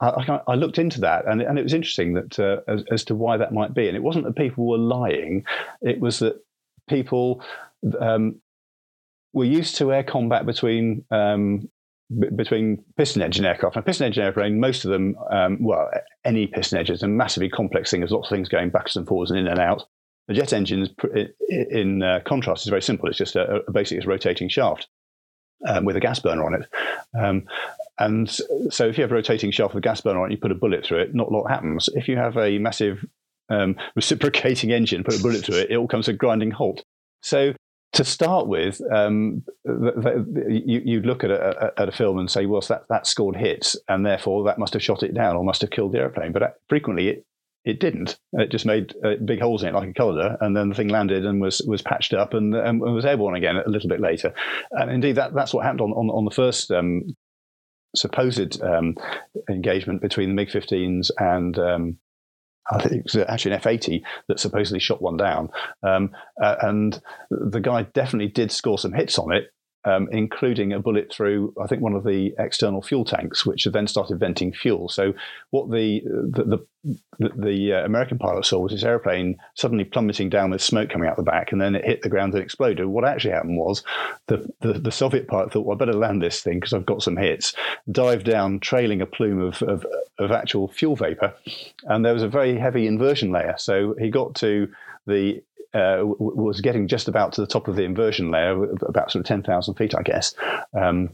I, 0.00 0.40
I, 0.48 0.54
looked 0.54 0.78
into 0.78 1.00
that, 1.02 1.26
and, 1.26 1.42
and 1.42 1.58
it 1.58 1.62
was 1.62 1.74
interesting 1.74 2.14
that 2.14 2.38
uh, 2.38 2.60
as, 2.66 2.84
as, 2.90 3.04
to 3.04 3.14
why 3.14 3.36
that 3.36 3.52
might 3.52 3.74
be. 3.74 3.86
And 3.86 3.94
it 3.94 4.02
wasn't 4.02 4.24
that 4.24 4.36
people 4.36 4.66
were 4.66 4.78
lying; 4.78 5.44
it 5.82 6.00
was 6.00 6.20
that 6.20 6.42
people 6.88 7.42
um, 8.00 8.40
we're 9.32 9.44
used 9.50 9.76
to 9.76 9.92
air 9.92 10.02
combat 10.02 10.46
between 10.46 11.04
um, 11.10 11.68
b- 12.16 12.28
between 12.34 12.84
piston 12.96 13.22
engine 13.22 13.44
aircraft. 13.44 13.76
And 13.76 13.84
piston 13.84 14.06
engine 14.06 14.24
airplane, 14.24 14.60
most 14.60 14.84
of 14.84 14.90
them, 14.90 15.16
um, 15.30 15.58
well, 15.60 15.90
any 16.24 16.46
piston 16.46 16.78
engine 16.78 16.94
is 16.94 17.02
a 17.02 17.08
massively 17.08 17.48
complex 17.48 17.90
thing. 17.90 18.00
There's 18.00 18.12
lots 18.12 18.30
of 18.30 18.36
things 18.36 18.48
going 18.48 18.70
backwards 18.70 18.96
and 18.96 19.06
forwards 19.06 19.30
and 19.30 19.40
in 19.40 19.48
and 19.48 19.58
out. 19.58 19.84
The 20.26 20.34
jet 20.34 20.52
engine, 20.52 20.88
in 21.48 22.02
uh, 22.02 22.20
contrast, 22.24 22.66
is 22.66 22.68
very 22.68 22.82
simple. 22.82 23.08
It's 23.08 23.16
just 23.16 23.34
a, 23.34 23.62
a 23.66 23.72
basically 23.72 24.04
a 24.04 24.06
rotating 24.06 24.50
shaft 24.50 24.86
um, 25.66 25.86
with 25.86 25.96
a 25.96 26.00
gas 26.00 26.18
burner 26.20 26.44
on 26.44 26.54
it. 26.54 26.68
Um, 27.18 27.46
and 27.98 28.30
so, 28.30 28.86
if 28.86 28.98
you 28.98 29.02
have 29.02 29.10
a 29.10 29.14
rotating 29.14 29.50
shaft 29.50 29.74
with 29.74 29.82
a 29.82 29.88
gas 29.88 30.02
burner 30.02 30.20
on 30.20 30.30
it, 30.30 30.34
you 30.34 30.38
put 30.38 30.52
a 30.52 30.54
bullet 30.54 30.84
through 30.84 31.00
it, 31.00 31.14
not 31.14 31.28
a 31.28 31.30
lot 31.30 31.48
happens. 31.48 31.88
If 31.94 32.08
you 32.08 32.16
have 32.16 32.36
a 32.36 32.58
massive 32.58 33.04
um, 33.48 33.76
reciprocating 33.96 34.70
engine, 34.72 35.02
put 35.02 35.18
a 35.18 35.22
bullet 35.22 35.44
through 35.44 35.60
it, 35.60 35.70
it 35.70 35.76
all 35.76 35.88
comes 35.88 36.06
to 36.06 36.12
a 36.12 36.14
grinding 36.14 36.50
halt. 36.50 36.84
So 37.22 37.54
to 37.94 38.04
start 38.04 38.46
with, 38.46 38.80
um, 38.92 39.42
you, 39.64 40.82
you 40.84 41.00
look 41.00 41.24
at 41.24 41.30
a, 41.30 41.72
at 41.76 41.88
a, 41.88 41.92
film 41.92 42.18
and 42.18 42.30
say, 42.30 42.46
well, 42.46 42.60
that, 42.68 42.82
that 42.90 43.06
scored 43.06 43.36
hits, 43.36 43.76
and 43.88 44.04
therefore 44.04 44.44
that 44.44 44.58
must 44.58 44.74
have 44.74 44.82
shot 44.82 45.02
it 45.02 45.14
down 45.14 45.36
or 45.36 45.44
must 45.44 45.62
have 45.62 45.70
killed 45.70 45.92
the 45.92 45.98
airplane. 45.98 46.32
But 46.32 46.42
uh, 46.42 46.50
frequently 46.68 47.08
it, 47.08 47.26
it 47.64 47.80
didn't. 47.80 48.18
It 48.34 48.50
just 48.50 48.66
made 48.66 48.94
uh, 49.04 49.14
big 49.24 49.40
holes 49.40 49.62
in 49.62 49.70
it 49.70 49.74
like 49.74 49.88
a 49.88 49.94
colander, 49.94 50.36
and 50.40 50.56
then 50.56 50.68
the 50.68 50.74
thing 50.74 50.88
landed 50.88 51.24
and 51.24 51.40
was 51.40 51.60
was 51.66 51.82
patched 51.82 52.14
up 52.14 52.34
and, 52.34 52.54
and 52.54 52.80
was 52.80 53.04
airborne 53.04 53.36
again 53.36 53.56
a 53.56 53.68
little 53.68 53.88
bit 53.88 54.00
later. 54.00 54.32
And 54.70 54.90
indeed, 54.90 55.16
that, 55.16 55.34
that's 55.34 55.52
what 55.52 55.64
happened 55.64 55.80
on, 55.82 55.92
on, 55.92 56.10
on 56.10 56.24
the 56.24 56.30
first 56.30 56.70
um, 56.70 57.14
supposed 57.96 58.62
um, 58.62 58.96
engagement 59.48 60.00
between 60.00 60.28
the 60.28 60.34
MiG 60.34 60.48
15s 60.48 61.10
and 61.18 61.58
um, 61.58 61.98
It 62.70 63.02
was 63.04 63.16
actually 63.16 63.52
an 63.52 63.58
F 63.58 63.66
80 63.66 64.04
that 64.28 64.40
supposedly 64.40 64.80
shot 64.80 65.00
one 65.00 65.16
down. 65.16 65.50
Um, 65.82 66.10
uh, 66.42 66.56
and 66.62 67.00
the 67.30 67.60
guy 67.60 67.82
definitely 67.82 68.28
did 68.28 68.52
score 68.52 68.78
some 68.78 68.92
hits 68.92 69.18
on 69.18 69.32
it, 69.32 69.50
um, 69.84 70.08
including 70.10 70.72
a 70.72 70.80
bullet 70.80 71.12
through, 71.12 71.54
I 71.62 71.66
think, 71.66 71.82
one 71.82 71.94
of 71.94 72.04
the 72.04 72.34
external 72.38 72.82
fuel 72.82 73.04
tanks, 73.04 73.46
which 73.46 73.64
then 73.64 73.86
started 73.86 74.18
venting 74.18 74.52
fuel. 74.52 74.88
So, 74.88 75.14
what 75.50 75.70
the 75.70 76.02
the, 76.04 76.66
the, 77.18 77.28
the 77.36 77.72
uh, 77.74 77.84
American 77.84 78.18
pilot 78.18 78.44
saw 78.44 78.58
was 78.58 78.72
this 78.72 78.82
airplane 78.82 79.36
suddenly 79.54 79.84
plummeting 79.84 80.30
down 80.30 80.50
with 80.50 80.62
smoke 80.62 80.90
coming 80.90 81.08
out 81.08 81.16
the 81.16 81.22
back, 81.22 81.52
and 81.52 81.60
then 81.60 81.74
it 81.74 81.84
hit 81.84 82.02
the 82.02 82.08
ground 82.08 82.34
and 82.34 82.42
exploded. 82.42 82.86
What 82.86 83.04
actually 83.04 83.32
happened 83.32 83.58
was 83.58 83.84
the, 84.26 84.48
the, 84.60 84.74
the 84.74 84.92
Soviet 84.92 85.28
pilot 85.28 85.52
thought, 85.52 85.64
well, 85.64 85.76
I 85.76 85.78
better 85.78 85.92
land 85.92 86.22
this 86.22 86.42
thing 86.42 86.58
because 86.58 86.72
I've 86.72 86.86
got 86.86 87.02
some 87.02 87.16
hits, 87.16 87.54
dived 87.90 88.26
down, 88.26 88.60
trailing 88.60 89.00
a 89.00 89.06
plume 89.06 89.40
of, 89.40 89.62
of, 89.62 89.86
of 90.18 90.32
actual 90.32 90.68
fuel 90.68 90.96
vapor, 90.96 91.34
and 91.84 92.04
there 92.04 92.14
was 92.14 92.22
a 92.22 92.28
very 92.28 92.58
heavy 92.58 92.86
inversion 92.86 93.30
layer. 93.30 93.54
So, 93.58 93.94
he 93.98 94.10
got 94.10 94.34
to 94.36 94.68
the 95.06 95.42
uh, 95.74 95.98
was 96.02 96.60
getting 96.60 96.88
just 96.88 97.08
about 97.08 97.32
to 97.34 97.40
the 97.40 97.46
top 97.46 97.68
of 97.68 97.76
the 97.76 97.84
inversion 97.84 98.30
layer, 98.30 98.64
about 98.82 99.10
sort 99.10 99.20
of 99.20 99.26
10,000 99.26 99.74
feet, 99.74 99.94
I 99.94 100.02
guess, 100.02 100.34
um, 100.78 101.10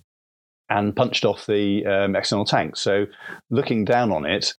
and 0.69 0.95
punched 0.95 1.25
off 1.25 1.47
the 1.47 1.85
um, 1.87 2.17
external 2.17 2.45
tank. 2.45 2.77
So 2.77 3.07
looking 3.51 3.85
down 3.85 4.13
on 4.13 4.27
it, 4.27 4.55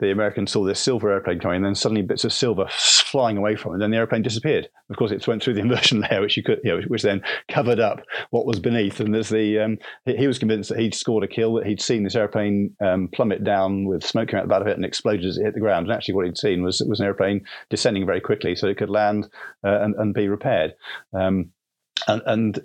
the 0.00 0.10
Americans 0.10 0.52
saw 0.52 0.64
this 0.64 0.80
silver 0.80 1.10
airplane 1.10 1.40
coming, 1.40 1.56
and 1.56 1.64
then 1.64 1.74
suddenly 1.74 2.02
bits 2.02 2.24
of 2.24 2.32
silver 2.32 2.66
flying 2.70 3.36
away 3.36 3.56
from 3.56 3.72
it. 3.72 3.74
And 3.74 3.82
then 3.82 3.90
the 3.90 3.96
airplane 3.96 4.22
disappeared. 4.22 4.68
Of 4.90 4.96
course, 4.96 5.10
it 5.10 5.26
went 5.26 5.42
through 5.42 5.54
the 5.54 5.60
inversion 5.68 6.00
layer, 6.00 6.20
which 6.20 6.36
you 6.36 6.42
could, 6.42 6.60
you 6.62 6.76
know, 6.76 6.82
which 6.86 7.02
then 7.02 7.22
covered 7.48 7.80
up 7.80 8.00
what 8.30 8.46
was 8.46 8.60
beneath. 8.60 9.00
And 9.00 9.14
there's 9.14 9.28
the 9.28 9.58
um, 9.58 9.78
he 10.04 10.26
was 10.26 10.38
convinced 10.38 10.70
that 10.70 10.78
he'd 10.78 10.94
scored 10.94 11.24
a 11.24 11.28
kill, 11.28 11.54
that 11.54 11.66
he'd 11.66 11.80
seen 11.80 12.04
this 12.04 12.16
airplane 12.16 12.74
um, 12.80 13.08
plummet 13.12 13.44
down 13.44 13.86
with 13.86 14.04
smoke 14.04 14.28
coming 14.28 14.42
out 14.42 14.48
the 14.48 14.54
back 14.54 14.60
of 14.62 14.66
it 14.68 14.76
and 14.76 14.84
exploded 14.84 15.24
as 15.24 15.38
it 15.38 15.44
hit 15.44 15.54
the 15.54 15.60
ground. 15.60 15.86
And 15.86 15.94
actually, 15.94 16.14
what 16.14 16.26
he'd 16.26 16.38
seen 16.38 16.62
was 16.62 16.82
was 16.86 17.00
an 17.00 17.06
airplane 17.06 17.44
descending 17.70 18.06
very 18.06 18.20
quickly, 18.20 18.54
so 18.54 18.68
it 18.68 18.76
could 18.76 18.90
land 18.90 19.28
uh, 19.64 19.80
and, 19.80 19.94
and 19.96 20.14
be 20.14 20.28
repaired. 20.28 20.74
Um, 21.12 21.50
and, 22.06 22.22
and, 22.26 22.60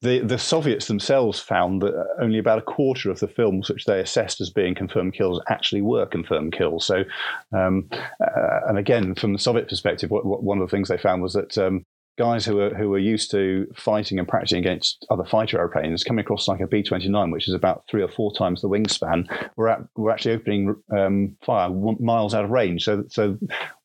the 0.00 0.20
the 0.20 0.38
Soviets 0.38 0.86
themselves 0.86 1.38
found 1.38 1.82
that 1.82 1.94
only 2.20 2.38
about 2.38 2.58
a 2.58 2.62
quarter 2.62 3.10
of 3.10 3.20
the 3.20 3.28
films 3.28 3.68
which 3.68 3.84
they 3.84 4.00
assessed 4.00 4.40
as 4.40 4.48
being 4.50 4.74
confirmed 4.74 5.12
kills 5.12 5.42
actually 5.48 5.82
were 5.82 6.06
confirmed 6.06 6.52
kills. 6.52 6.86
So, 6.86 7.04
um, 7.52 7.88
uh, 7.92 8.60
and 8.68 8.78
again, 8.78 9.14
from 9.14 9.34
the 9.34 9.38
Soviet 9.38 9.68
perspective, 9.68 10.10
what, 10.10 10.24
what, 10.24 10.42
one 10.42 10.58
of 10.60 10.68
the 10.68 10.74
things 10.74 10.88
they 10.88 10.96
found 10.96 11.22
was 11.22 11.34
that 11.34 11.58
um, 11.58 11.84
guys 12.18 12.44
who 12.44 12.56
were 12.56 12.70
who 12.70 12.88
were 12.88 12.98
used 12.98 13.30
to 13.30 13.66
fighting 13.76 14.18
and 14.18 14.26
practicing 14.26 14.58
against 14.58 15.06
other 15.10 15.24
fighter 15.24 15.58
airplanes 15.58 16.04
coming 16.04 16.22
across 16.22 16.48
like 16.48 16.60
a 16.60 16.66
B 16.66 16.82
twenty 16.82 17.08
nine, 17.08 17.30
which 17.30 17.48
is 17.48 17.54
about 17.54 17.84
three 17.90 18.02
or 18.02 18.08
four 18.08 18.34
times 18.34 18.60
the 18.60 18.68
wingspan, 18.68 19.26
were 19.56 19.68
at, 19.68 19.80
were 19.96 20.10
actually 20.10 20.34
opening 20.34 20.74
um, 20.96 21.36
fire 21.44 21.70
miles 22.00 22.34
out 22.34 22.44
of 22.44 22.50
range. 22.50 22.84
So 22.84 23.04
so 23.08 23.38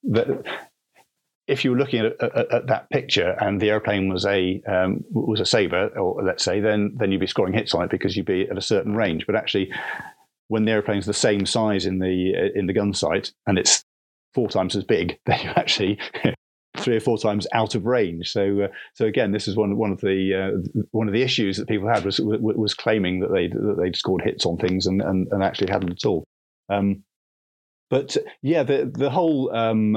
the, 0.04 0.44
if 1.48 1.66
you 1.66 1.72
were 1.72 1.78
looking 1.78 2.06
at, 2.06 2.22
at, 2.22 2.54
at, 2.54 2.68
that 2.68 2.90
picture 2.90 3.36
and 3.40 3.60
the 3.60 3.70
airplane 3.70 4.08
was 4.08 4.26
a 4.26 4.62
um, 4.68 5.04
was 5.12 5.40
a 5.40 5.46
Sabre, 5.46 5.88
or 6.00 6.24
let's 6.24 6.44
say, 6.44 6.60
then 6.60 6.96
then 6.98 7.12
you'd 7.12 7.20
be 7.20 7.28
scoring 7.28 7.54
hits 7.54 7.74
on 7.74 7.84
it 7.84 7.90
because 7.90 8.16
you'd 8.16 8.26
be 8.26 8.48
at 8.50 8.58
a 8.58 8.62
certain 8.62 8.96
range. 8.96 9.26
But 9.26 9.36
actually, 9.36 9.72
when 10.48 10.66
the 10.66 10.72
airplane's 10.72 11.06
the 11.06 11.14
same 11.14 11.46
size 11.46 11.86
in 11.86 12.00
the 12.00 12.52
in 12.56 12.68
the 12.68 12.74
gun 12.74 12.94
sight 12.94 13.32
and 13.46 13.58
it's 13.58 13.84
four 14.34 14.50
times 14.50 14.76
as 14.76 14.84
big, 14.84 15.20
then 15.26 15.40
you're 15.44 15.60
actually 15.60 16.00
three 16.78 16.96
or 16.96 17.02
four 17.02 17.18
times 17.18 17.46
out 17.54 17.76
of 17.76 17.86
range. 17.86 18.32
So, 18.32 18.62
uh, 18.62 18.68
so 18.94 19.06
again, 19.06 19.32
this 19.32 19.48
is 19.48 19.56
one 19.56 19.78
one 19.78 19.92
of 19.92 20.00
the 20.00 20.34
uh, 20.34 20.82
one 20.92 21.08
of 21.08 21.14
the 21.14 21.24
issues 21.24 21.58
that 21.58 21.68
people 21.68 21.90
had 21.90 22.06
was 22.06 22.20
was 22.22 22.74
claiming 22.74 23.20
that 23.20 23.34
they 23.34 23.48
that 23.48 23.78
they'd 23.82 23.98
scored 23.98 24.22
hits 24.22 24.46
on 24.46 24.58
things 24.58 24.86
and 24.86 25.02
and, 25.02 25.28
and 25.32 25.44
actually 25.44 25.72
hadn't 25.72 25.92
at 25.92 26.06
all. 26.06 26.24
Um, 26.70 27.04
but 27.94 28.18
yeah, 28.42 28.64
the 28.64 28.92
the 28.92 29.12
whole 29.12 29.56
um, 29.56 29.94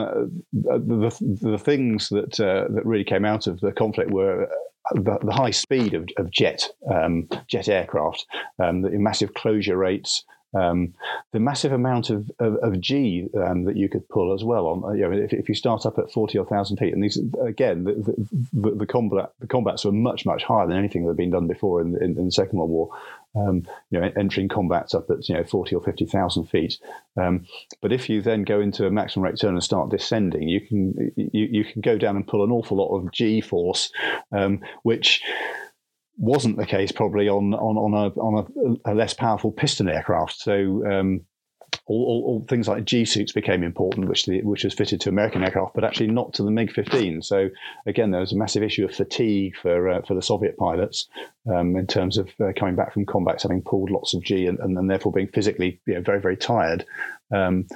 the, 0.53 1.17
the 1.41 1.57
things 1.59 2.11
that 2.11 2.39
uh, 2.39 2.67
that 2.69 2.85
really 2.85 3.05
came 3.05 3.25
out 3.25 3.47
of 3.47 3.59
the 3.61 3.73
conflict 3.73 4.11
were 4.11 4.51
the, 4.93 5.19
the, 5.23 5.33
high 5.33 5.51
speed 5.51 5.95
of, 5.95 6.07
of 6.19 6.31
jet 6.31 6.69
um, 6.93 7.27
jet 7.49 7.71
aircraft, 7.71 8.27
um, 8.59 8.83
the 8.83 8.91
massive 8.91 9.33
closure 9.33 9.79
rates, 9.79 10.27
um, 10.55 10.93
the 11.33 11.41
massive 11.41 11.73
amount 11.73 12.11
of, 12.11 12.31
of, 12.39 12.57
of 12.57 12.81
G 12.81 13.29
um, 13.43 13.65
that 13.65 13.79
you 13.79 13.89
could 13.89 14.07
pull 14.11 14.35
as 14.35 14.45
well. 14.45 14.67
On 14.67 14.99
you 14.99 15.09
know, 15.09 15.17
if, 15.17 15.33
if, 15.33 15.49
you 15.49 15.55
start 15.55 15.87
up 15.87 15.99
at 15.99 16.13
forty 16.13 16.37
or 16.37 16.45
thousand 16.45 16.77
feet, 16.77 16.93
and 16.93 17.03
these 17.03 17.19
again, 17.43 17.85
the, 17.85 17.95
the, 18.53 18.71
the, 18.73 18.87
combat 18.87 19.33
the 19.41 19.47
combats 19.47 19.87
were 19.87 19.93
much 19.93 20.27
much 20.27 20.45
higher 20.45 20.67
than 20.67 20.77
anything 20.77 21.05
that 21.05 21.11
had 21.11 21.17
been 21.17 21.31
done 21.31 21.47
before 21.47 21.81
in, 21.81 21.97
in, 22.03 22.19
in 22.19 22.27
the 22.27 22.33
Second 22.33 22.59
World 22.59 22.71
War. 22.71 22.91
Um, 23.37 23.67
you 23.91 24.01
know, 24.01 24.11
entering 24.17 24.49
combats 24.49 24.95
up 24.95 25.11
at 25.11 25.29
you 25.29 25.35
know 25.35 25.45
forty 25.45 25.75
or 25.75 25.83
fifty 25.83 26.07
thousand 26.07 26.47
feet. 26.47 26.79
Um, 27.21 27.47
but 27.83 27.93
if 27.93 28.09
you 28.09 28.23
then 28.23 28.45
go 28.45 28.61
into 28.61 28.87
a 28.87 28.91
maximum 28.91 29.25
rate 29.25 29.39
turn 29.39 29.55
and 29.55 29.63
start 29.63 29.91
descending, 29.91 30.49
you 30.49 30.61
can 30.61 31.13
you, 31.17 31.49
you 31.51 31.65
can 31.65 31.83
go 31.83 31.99
down 31.99 32.17
and 32.17 32.27
pull 32.27 32.45
an 32.45 32.51
awful 32.51 32.79
lot 32.79 32.97
of 32.97 33.13
G 33.13 33.41
force, 33.41 33.93
um, 34.33 34.61
which 34.83 35.23
wasn't 36.17 36.57
the 36.57 36.67
case 36.67 36.93
probably 36.93 37.29
on 37.29 37.55
on 37.55 37.77
on 37.77 37.93
a 37.95 38.21
on 38.21 38.79
a, 38.85 38.93
a 38.93 38.95
less 38.95 39.15
powerful 39.15 39.53
piston 39.53 39.89
aircraft. 39.89 40.39
So 40.39 40.85
um, 40.91 41.27
all, 41.89 42.05
all, 42.05 42.25
all, 42.27 42.47
things 42.49 42.67
like 42.67 42.85
G 42.85 43.05
suits 43.05 43.31
became 43.31 43.63
important, 43.63 44.09
which 44.09 44.27
the, 44.27 44.43
which 44.43 44.65
was 44.65 44.75
fitted 44.75 45.01
to 45.03 45.09
American 45.09 45.45
aircraft, 45.45 45.75
but 45.75 45.85
actually 45.85 46.09
not 46.09 46.35
to 46.35 46.43
the 46.43 46.51
MiG 46.51 46.73
15. 46.73 47.23
So 47.23 47.49
again, 47.87 48.11
there 48.11 48.21
was 48.21 48.33
a 48.33 48.37
massive 48.37 48.65
issue 48.65 48.85
of 48.85 48.95
fatigue 48.95 49.55
for 49.57 49.89
uh, 49.89 50.03
for 50.03 50.15
the 50.15 50.23
Soviet 50.23 50.57
pilots 50.57 51.09
um, 51.49 51.77
in 51.77 51.87
terms 51.87 52.19
of 52.19 52.29
uh, 52.41 52.53
coming 52.57 52.75
back 52.75 52.93
from 52.93 53.07
combats 53.07 53.45
having 53.45 53.63
pulled 53.63 53.91
lots 53.91 54.15
of 54.15 54.25
G 54.25 54.47
and, 54.47 54.59
and, 54.59 54.91
therefore 54.91 55.13
being 55.13 55.29
physically 55.29 55.81
you 55.87 55.95
know, 55.95 56.01
very 56.01 56.21
very 56.21 56.37
tired. 56.37 56.85
Um, 57.33 57.67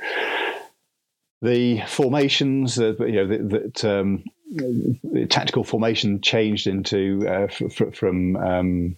the 1.40 1.80
formations, 1.86 2.78
uh, 2.80 2.94
you 2.98 3.24
know, 3.24 3.48
that 3.48 3.84
um, 3.84 4.24
tactical 5.28 5.62
formation 5.62 6.20
changed 6.20 6.66
into 6.66 7.26
uh, 7.28 7.46
from 7.92 8.96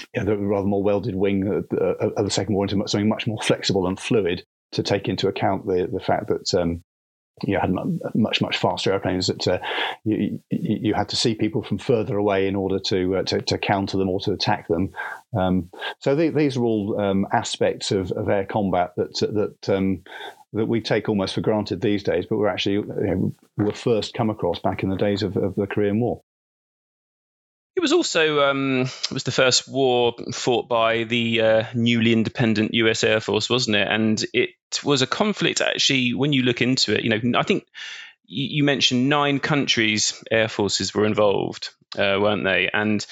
um, 0.00 0.06
yeah, 0.14 0.24
the 0.24 0.36
rather 0.36 0.66
more 0.66 0.82
welded 0.82 1.14
wing 1.14 1.46
of 1.48 1.68
the 1.68 2.30
Second 2.30 2.54
War 2.54 2.64
into 2.64 2.88
something 2.88 3.08
much 3.08 3.26
more 3.26 3.40
flexible 3.42 3.86
and 3.86 3.98
fluid 3.98 4.44
to 4.72 4.82
take 4.82 5.08
into 5.08 5.28
account 5.28 5.66
the 5.66 5.88
the 5.90 6.00
fact 6.00 6.28
that 6.28 6.54
um, 6.54 6.82
you 7.44 7.58
had 7.58 7.72
much 8.14 8.40
much 8.40 8.58
faster 8.58 8.92
airplanes 8.92 9.28
that 9.28 9.46
uh, 9.46 9.58
you, 10.04 10.40
you 10.50 10.94
had 10.94 11.08
to 11.08 11.16
see 11.16 11.34
people 11.34 11.62
from 11.62 11.78
further 11.78 12.16
away 12.16 12.46
in 12.46 12.56
order 12.56 12.78
to 12.78 13.16
uh, 13.16 13.22
to, 13.24 13.40
to, 13.42 13.58
counter 13.58 13.96
them 13.96 14.08
or 14.08 14.20
to 14.20 14.32
attack 14.32 14.68
them. 14.68 14.90
Um, 15.36 15.70
so 16.00 16.14
the, 16.14 16.30
these 16.30 16.56
are 16.56 16.64
all 16.64 17.00
um, 17.00 17.26
aspects 17.32 17.92
of, 17.92 18.10
of, 18.12 18.28
air 18.28 18.44
combat 18.44 18.92
that 18.96 19.14
that 19.20 19.74
um, 19.74 20.02
that 20.52 20.66
we 20.66 20.80
take 20.80 21.08
almost 21.08 21.34
for 21.34 21.40
granted 21.40 21.80
these 21.80 22.02
days, 22.02 22.26
but 22.26 22.38
we're 22.38 22.48
actually 22.48 22.74
you 22.74 22.84
know, 22.86 23.34
were 23.56 23.72
first 23.72 24.14
come 24.14 24.30
across 24.30 24.58
back 24.58 24.82
in 24.82 24.88
the 24.88 24.96
days 24.96 25.22
of, 25.22 25.36
of 25.36 25.54
the 25.54 25.66
Korean 25.66 26.00
War. 26.00 26.22
It 27.78 27.80
was 27.80 27.92
also 27.92 28.40
um, 28.40 28.80
it 28.80 29.12
was 29.12 29.22
the 29.22 29.30
first 29.30 29.68
war 29.68 30.12
fought 30.32 30.68
by 30.68 31.04
the 31.04 31.40
uh, 31.40 31.64
newly 31.74 32.12
independent 32.12 32.74
U.S. 32.74 33.04
Air 33.04 33.20
Force, 33.20 33.48
wasn't 33.48 33.76
it? 33.76 33.86
And 33.86 34.20
it 34.34 34.50
was 34.82 35.00
a 35.00 35.06
conflict. 35.06 35.60
Actually, 35.60 36.12
when 36.12 36.32
you 36.32 36.42
look 36.42 36.60
into 36.60 36.92
it, 36.92 37.04
you 37.04 37.10
know, 37.10 37.38
I 37.38 37.44
think 37.44 37.68
you 38.24 38.64
mentioned 38.64 39.08
nine 39.08 39.38
countries' 39.38 40.24
air 40.28 40.48
forces 40.48 40.92
were 40.92 41.06
involved, 41.06 41.70
uh, 41.96 42.18
weren't 42.20 42.42
they? 42.42 42.68
And 42.68 43.06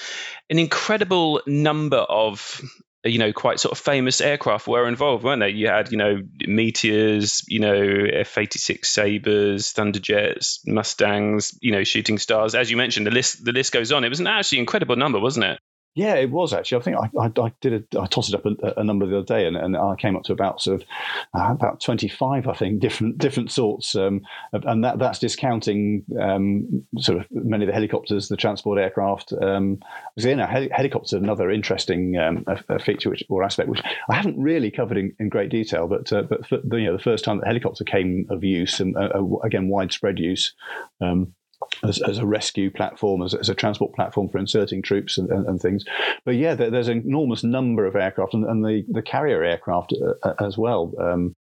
an 0.49 0.59
incredible 0.59 1.41
number 1.47 1.99
of 1.99 2.61
Uh, 3.05 3.09
you 3.09 3.19
know 3.19 3.31
quite 3.31 3.59
sort 3.59 3.71
of 3.71 3.77
famous 3.77 4.21
aircraft 4.21 4.67
were 4.67 4.87
involved, 4.87 5.23
weren't 5.23 5.41
they? 5.41 5.49
You 5.49 5.67
had 5.67 5.91
you 5.91 5.97
know 5.97 6.21
Meteors, 6.45 7.43
you 7.47 7.59
know 7.59 8.05
F 8.11 8.37
eighty 8.37 8.59
six 8.59 8.89
Sabres, 8.89 9.73
Thunderjets, 9.73 10.59
Mustangs, 10.65 11.57
you 11.61 11.71
know 11.71 11.83
Shooting 11.83 12.17
Stars. 12.17 12.55
As 12.55 12.71
you 12.71 12.77
mentioned, 12.77 13.05
the 13.07 13.11
list 13.11 13.43
the 13.43 13.51
list 13.51 13.73
goes 13.73 13.91
on. 13.91 14.03
It 14.03 14.09
was 14.09 14.19
an 14.19 14.27
actually 14.27 14.59
incredible 14.59 14.95
number, 14.95 15.19
wasn't 15.19 15.45
it? 15.45 15.59
Yeah, 15.97 16.13
it 16.13 16.29
was 16.29 16.53
actually. 16.53 16.77
I 16.77 16.81
think 16.83 16.97
I, 16.97 17.09
I, 17.19 17.47
I 17.47 17.51
did 17.59 17.73
a, 17.95 17.99
I 17.99 18.05
tossed 18.05 18.31
it 18.31 18.35
up 18.35 18.45
a, 18.45 18.79
a, 18.79 18.83
number 18.83 19.07
the 19.07 19.17
other 19.17 19.25
day, 19.25 19.47
and, 19.47 19.57
and 19.57 19.75
I 19.75 19.95
came 19.95 20.15
up 20.15 20.21
to 20.25 20.31
about 20.31 20.61
sort 20.61 20.79
of 20.83 20.87
uh, 21.33 21.51
about 21.51 21.81
twenty 21.81 22.07
five, 22.07 22.47
I 22.47 22.53
think, 22.53 22.81
different 22.81 23.17
different 23.17 23.51
sorts, 23.51 23.95
um, 23.95 24.21
and 24.53 24.83
that 24.83 24.99
that's 24.99 25.17
discounting 25.17 26.05
um, 26.21 26.85
sort 26.99 27.17
of 27.17 27.25
many 27.31 27.63
of 27.63 27.67
the 27.67 27.73
helicopters, 27.73 28.27
the 28.27 28.37
transport 28.37 28.77
aircraft. 28.77 29.33
Um, 29.41 29.79
you 30.17 30.35
know, 30.35 30.45
hel- 30.45 30.69
helicopters 30.71 31.13
are 31.13 31.17
another 31.17 31.49
interesting 31.49 32.15
um, 32.15 32.45
a, 32.45 32.77
feature 32.77 33.09
which, 33.09 33.23
or 33.27 33.43
aspect 33.43 33.67
which 33.67 33.81
I 34.07 34.13
haven't 34.13 34.39
really 34.39 34.69
covered 34.69 34.97
in, 34.97 35.15
in 35.19 35.29
great 35.29 35.49
detail, 35.49 35.87
but 35.87 36.13
uh, 36.13 36.21
but 36.21 36.45
for, 36.45 36.59
you 36.77 36.85
know 36.85 36.95
the 36.95 37.01
first 37.01 37.25
time 37.25 37.39
that 37.39 37.47
helicopter 37.47 37.83
came 37.83 38.27
of 38.29 38.43
use 38.43 38.79
and 38.79 38.95
uh, 38.95 39.09
uh 39.15 39.37
again 39.43 39.67
widespread 39.67 40.19
use. 40.19 40.53
Um, 41.01 41.33
as, 41.83 42.01
as, 42.01 42.17
a 42.17 42.25
rescue 42.25 42.71
platform, 42.71 43.21
as, 43.21 43.33
as, 43.33 43.49
a 43.49 43.55
transport 43.55 43.93
platform 43.93 44.29
for 44.29 44.37
inserting 44.37 44.81
troops 44.81 45.17
and, 45.17 45.29
and, 45.29 45.45
and 45.47 45.61
things. 45.61 45.85
But 46.25 46.35
yeah, 46.35 46.55
there, 46.55 46.69
there's 46.69 46.87
an 46.87 47.03
enormous 47.05 47.43
number 47.43 47.85
of 47.85 47.95
aircraft 47.95 48.33
and, 48.33 48.45
and 48.45 48.63
the, 48.63 48.83
the 48.89 49.01
carrier 49.01 49.43
aircraft 49.43 49.93
uh, 50.23 50.33
as 50.39 50.57
well. 50.57 50.93
Um, 50.99 51.35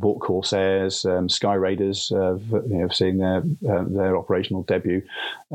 bought 0.00 0.20
Corsairs, 0.20 1.04
um, 1.04 1.28
Sky 1.28 1.54
Raiders 1.54 2.10
uh, 2.10 2.36
you 2.36 2.62
know, 2.68 2.88
seeing 2.88 3.18
their 3.18 3.42
uh, 3.70 3.84
their 3.86 4.16
operational 4.16 4.62
debut, 4.62 5.02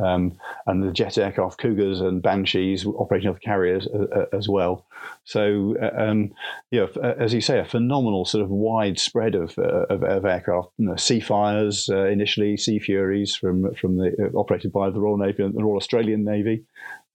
um, 0.02 0.38
and 0.68 0.84
the 0.84 0.92
jet 0.92 1.18
aircraft 1.18 1.60
Cougars 1.60 2.00
and 2.00 2.22
Banshees 2.22 2.86
operating 2.86 3.30
off 3.30 3.42
carriers 3.42 3.88
uh, 3.88 4.06
uh, 4.16 4.26
as 4.38 4.48
well. 4.48 4.86
So, 5.24 5.76
uh, 5.82 5.92
um, 6.02 6.34
you 6.72 6.82
know, 6.82 6.90
uh, 7.02 7.16
as 7.18 7.34
you 7.34 7.42
say, 7.42 7.60
a 7.60 7.66
phenomenal 7.66 8.26
sort 8.26 8.44
of 8.44 8.50
widespread 8.50 9.36
of 9.36 9.58
of, 9.58 10.04
of, 10.04 10.26
aircraft. 10.26 10.70
You 10.78 10.88
know, 10.88 10.94
Seafires 10.94 11.90
initially, 12.12 12.56
Sea 12.58 12.80
Furies 12.80 13.36
from 13.36 13.74
from 13.74 13.98
the 13.98 14.32
operated 14.36 14.72
by 14.72 14.92
the 14.92 15.00
Royal 15.00 15.18
Navy 15.18 15.44
and 15.44 15.56
the 15.56 15.64
Royal 15.64 15.78
Australian 15.78 16.24
Navy. 16.24 16.66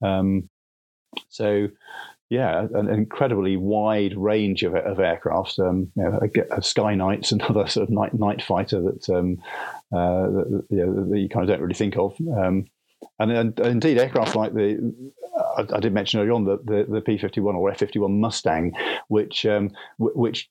Um, 0.03 0.49
so 1.29 1.69
yeah, 2.31 2.69
an 2.75 2.89
incredibly 2.89 3.57
wide 3.57 4.17
range 4.17 4.63
of, 4.63 4.77
of 4.77 5.01
aircraft. 5.01 5.59
Um, 5.59 5.91
you 5.97 6.05
know, 6.05 6.21
a, 6.23 6.59
a 6.59 6.63
Sky 6.63 6.95
Knight's 6.95 7.33
another 7.33 7.67
sort 7.69 7.89
of 7.89 7.91
night 7.91 8.15
night 8.15 8.41
fighter 8.41 8.81
that, 8.81 9.09
um, 9.11 9.43
uh, 9.93 10.31
that, 10.31 10.65
you 10.71 10.87
know, 10.87 11.09
that, 11.11 11.19
you 11.19 11.29
kind 11.29 11.43
of 11.43 11.49
don't 11.49 11.61
really 11.61 11.75
think 11.75 11.97
of. 11.97 12.17
Um, 12.21 12.67
and, 13.19 13.33
and, 13.33 13.61
indeed, 13.61 13.99
aircraft 13.99 14.37
like 14.37 14.55
the 14.55 14.95
I, 15.57 15.67
I, 15.75 15.81
did 15.81 15.93
mention 15.93 16.21
earlier 16.21 16.33
on 16.33 16.45
the, 16.45 16.59
the, 16.65 16.87
the 16.89 17.01
P 17.01 17.19
fifty 17.19 17.41
one 17.41 17.57
or 17.57 17.69
F 17.69 17.79
fifty 17.79 17.99
one 17.99 18.21
Mustang, 18.21 18.75
which 19.09 19.45
um, 19.45 19.73
w- 19.99 20.17
which 20.17 20.49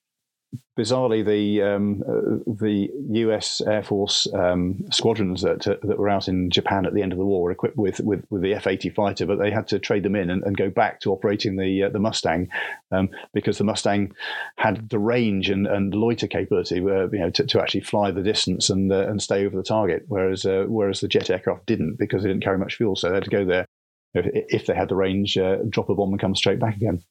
bizarrely, 0.80 1.26
the 1.26 1.62
um, 1.62 2.02
uh, 2.08 2.54
the 2.60 2.90
U.S. 3.12 3.62
Air 3.62 3.84
Force 3.84 4.28
um, 4.34 4.86
squadrons 4.92 5.42
that 5.42 5.68
uh, 5.68 5.76
that 5.84 5.98
were 5.98 6.10
out 6.10 6.28
in 6.28 6.50
Japan 6.50 6.86
at 6.86 6.94
the 6.94 7.02
end 7.02 7.12
of 7.12 7.18
the 7.18 7.26
war 7.26 7.44
were 7.44 7.52
equipped 7.52 7.78
with 7.78 8.00
with, 8.00 8.24
with 8.30 8.42
the 8.42 8.54
F-80 8.56 8.94
fighter, 8.96 9.26
but 9.26 9.40
they 9.40 9.52
had 9.52 9.68
to 9.68 9.80
trade 9.80 10.04
them 10.04 10.16
in 10.16 10.30
and, 10.30 10.44
and 10.44 10.58
go 10.58 10.70
back 10.70 11.02
to 11.02 11.12
operating 11.12 11.58
the 11.58 11.84
uh, 11.84 11.90
the 11.90 12.00
Mustang 12.00 12.50
um, 12.92 13.10
because 13.34 13.58
the 13.58 13.64
Mustang 13.64 14.14
had 14.58 14.90
the 14.90 15.00
range 15.00 15.50
and, 15.50 15.68
and 15.68 15.94
loiter 15.94 16.28
capability, 16.28 16.80
uh, 16.80 17.10
you 17.12 17.20
know, 17.20 17.30
to, 17.30 17.46
to 17.46 17.62
actually 17.62 17.82
fly 17.82 18.12
the 18.12 18.24
distance 18.24 18.70
and 18.70 18.92
uh, 18.92 19.08
and 19.08 19.22
stay 19.22 19.46
over 19.46 19.58
the 19.58 19.64
target, 19.64 20.04
whereas 20.08 20.46
uh, 20.46 20.66
whereas 20.68 21.02
the 21.02 21.08
jet 21.08 21.30
aircraft 21.30 21.66
didn't 21.66 21.98
because 22.00 22.24
they 22.24 22.30
didn't 22.30 22.44
carry 22.44 22.58
much 22.58 22.76
fuel, 22.76 22.96
so 22.96 23.10
they 23.10 23.16
had 23.16 23.24
to 23.24 23.30
go 23.30 23.46
there. 23.46 23.66
If, 24.16 24.26
if 24.50 24.66
they 24.66 24.74
had 24.74 24.90
the 24.90 24.96
range, 24.96 25.38
drop 25.70 25.90
a 25.90 25.96
bomb 25.96 26.10
and 26.10 26.20
come 26.20 26.36
straight 26.36 26.60
back 26.60 26.76
again. 26.76 27.04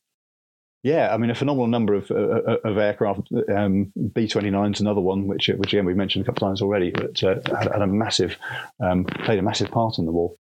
Yeah, 0.82 1.12
I 1.12 1.16
mean, 1.16 1.30
a 1.30 1.34
phenomenal 1.34 1.66
number 1.66 1.94
of, 1.94 2.10
uh, 2.10 2.14
uh 2.14 2.56
of 2.64 2.78
aircraft. 2.78 3.28
Um, 3.54 3.92
B 4.12 4.28
twenty 4.28 4.50
nine 4.50 4.72
is 4.72 4.80
another 4.80 5.00
one, 5.00 5.26
which 5.26 5.48
which 5.48 5.72
again 5.72 5.84
we've 5.84 5.96
mentioned 5.96 6.24
a 6.24 6.26
couple 6.26 6.46
of 6.46 6.50
times 6.50 6.62
already, 6.62 6.90
but 6.90 7.22
uh, 7.22 7.36
had, 7.46 7.72
had, 7.72 7.82
a 7.82 7.86
massive 7.86 8.36
um, 8.80 9.04
played 9.04 9.40
a 9.40 9.42
massive 9.42 9.70
part 9.70 9.98
in 9.98 10.06
the 10.06 10.12
war. 10.12 10.36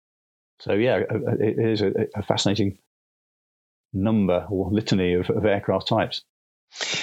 So 0.61 0.73
yeah, 0.73 1.03
it 1.41 1.59
is 1.59 1.83
a, 1.83 1.93
a 2.15 2.23
fascinating 2.23 2.79
number 3.93 4.47
or 4.49 4.71
litany 4.71 5.15
of, 5.15 5.29
of, 5.29 5.45
aircraft 5.45 5.89
types. 5.89 6.23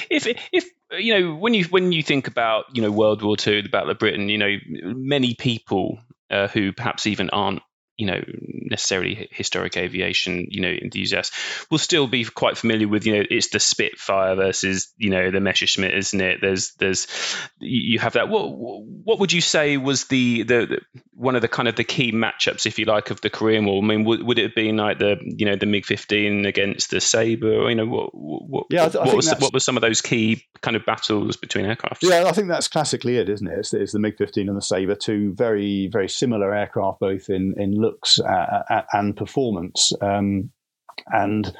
If 0.09 0.25
if 0.51 0.65
you 0.97 1.19
know 1.19 1.35
when 1.35 1.53
you 1.53 1.65
when 1.65 1.91
you 1.91 2.01
think 2.01 2.27
about 2.27 2.65
you 2.73 2.81
know 2.81 2.91
World 2.91 3.21
War 3.21 3.35
II, 3.45 3.61
the 3.61 3.69
Battle 3.69 3.91
of 3.91 3.99
Britain, 3.99 4.29
you 4.29 4.39
know 4.39 4.55
many 4.67 5.35
people 5.35 5.99
uh, 6.31 6.47
who 6.47 6.71
perhaps 6.71 7.05
even 7.05 7.29
aren't 7.29 7.61
you 7.99 8.07
know 8.07 8.21
necessarily 8.41 9.27
historic 9.31 9.77
aviation 9.77 10.47
you 10.49 10.61
know 10.61 10.69
enthusiasts 10.69 11.35
will 11.69 11.77
still 11.77 12.07
be 12.07 12.23
quite 12.23 12.57
familiar 12.57 12.87
with 12.87 13.05
you 13.05 13.15
know 13.15 13.23
it's 13.29 13.49
the 13.49 13.59
Spitfire 13.59 14.35
versus 14.35 14.93
you 14.97 15.09
know 15.09 15.29
the 15.31 15.39
Messerschmitt 15.39 15.93
isn't 15.93 16.21
it? 16.21 16.39
There's 16.41 16.73
there's 16.75 17.07
you 17.59 17.99
have 17.99 18.13
that. 18.13 18.29
What 18.29 18.47
what 18.49 19.19
would 19.19 19.33
you 19.33 19.41
say 19.41 19.77
was 19.77 20.05
the 20.05 20.43
the 20.43 20.81
one 21.13 21.35
of 21.35 21.41
the 21.41 21.47
kind 21.47 21.67
of 21.67 21.75
the 21.75 21.83
key 21.83 22.11
matchups 22.11 22.65
if 22.65 22.79
you 22.79 22.85
like 22.85 23.11
of 23.11 23.21
the 23.21 23.29
Korean 23.29 23.65
War? 23.65 23.81
I 23.83 23.85
mean 23.85 24.05
would, 24.05 24.23
would 24.23 24.39
it 24.39 24.43
have 24.43 24.55
been 24.55 24.77
like 24.77 24.99
the 24.99 25.17
you 25.21 25.45
know 25.45 25.55
the 25.55 25.65
MiG 25.65 25.85
15 25.85 26.45
against 26.45 26.91
the 26.91 27.01
Sabre? 27.01 27.69
You 27.69 27.75
know 27.75 27.85
what 27.85 28.09
what, 28.13 28.65
yeah, 28.69 28.89
th- 28.89 29.03
what 29.03 29.15
was 29.15 29.29
the, 29.29 29.35
what 29.35 29.53
were 29.53 29.59
some 29.59 29.77
of 29.77 29.81
those 29.81 30.01
key 30.01 30.45
kind 30.61 30.75
of 30.75 30.85
battles 30.85 31.37
between 31.37 31.65
aircraft 31.65 32.03
yeah 32.03 32.25
I 32.25 32.31
think 32.33 32.49
that's 32.49 32.67
classically 32.67 33.17
it 33.17 33.29
isn't 33.29 33.47
it? 33.47 33.59
It's, 33.59 33.73
it's 33.73 33.93
the 33.93 33.99
MiG 33.99 34.17
15 34.17 34.47
and 34.47 34.57
the 34.57 34.61
Sabre 34.61 34.95
two 34.95 35.33
very 35.33 35.87
very 35.87 36.09
similar 36.09 36.53
aircraft 36.53 36.99
both 36.99 37.29
in 37.29 37.53
in 37.57 37.73
looks 37.89 38.19
uh, 38.19 38.63
uh, 38.69 38.81
and 38.93 39.15
performance. 39.15 39.93
Um, 40.01 40.51
and 41.07 41.53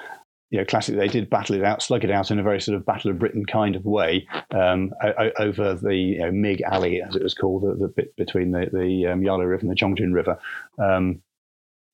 you 0.50 0.58
know, 0.58 0.66
classically, 0.66 1.00
they 1.00 1.08
did 1.08 1.30
battle 1.30 1.56
it 1.56 1.64
out, 1.64 1.84
slug 1.84 2.04
it 2.04 2.10
out 2.10 2.32
in 2.32 2.40
a 2.40 2.44
very 2.44 2.60
sort 2.60 2.76
of 2.76 2.86
Battle 2.86 3.12
of 3.12 3.20
Britain 3.20 3.46
kind 3.46 3.76
of 3.76 3.86
way 3.86 4.28
um, 4.52 4.92
over 5.38 5.76
the 5.76 5.96
you 5.96 6.20
know, 6.20 6.32
Mig 6.32 6.62
Alley, 6.62 7.02
as 7.02 7.16
it 7.16 7.22
was 7.22 7.36
called, 7.36 7.64
the, 7.64 7.76
the 7.76 7.88
bit 7.88 8.16
between 8.16 8.52
the, 8.52 8.68
the 8.74 9.08
um, 9.08 9.22
River 9.22 9.56
and 9.56 9.70
the 9.70 9.76
Chongchon 9.76 10.14
River. 10.14 10.40
Um, 10.80 11.22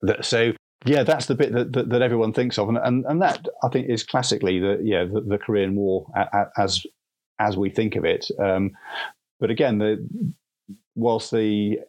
that, 0.04 0.24
so, 0.24 0.54
yeah, 0.86 1.04
that's 1.04 1.26
the 1.26 1.36
bit 1.36 1.52
that, 1.52 1.74
that, 1.74 1.90
that, 1.90 2.02
everyone 2.02 2.32
thinks 2.32 2.58
of, 2.58 2.70
and, 2.70 2.78
and 2.78 3.06
and 3.06 3.22
that 3.22 3.46
I 3.64 3.70
think 3.70 3.90
is 3.90 4.04
classically 4.04 4.60
the 4.60 4.80
yeah 4.84 5.04
the, 5.04 5.22
the 5.22 5.38
Korean 5.38 5.76
War 5.76 6.06
as 6.58 6.86
as 7.40 7.58
we 7.58 7.70
think 7.70 7.96
of 7.96 8.06
it. 8.06 8.28
Um, 8.40 8.72
but 9.40 9.50
again, 9.50 9.80
the 9.80 10.08
whilst 10.96 11.32
the 11.32 11.80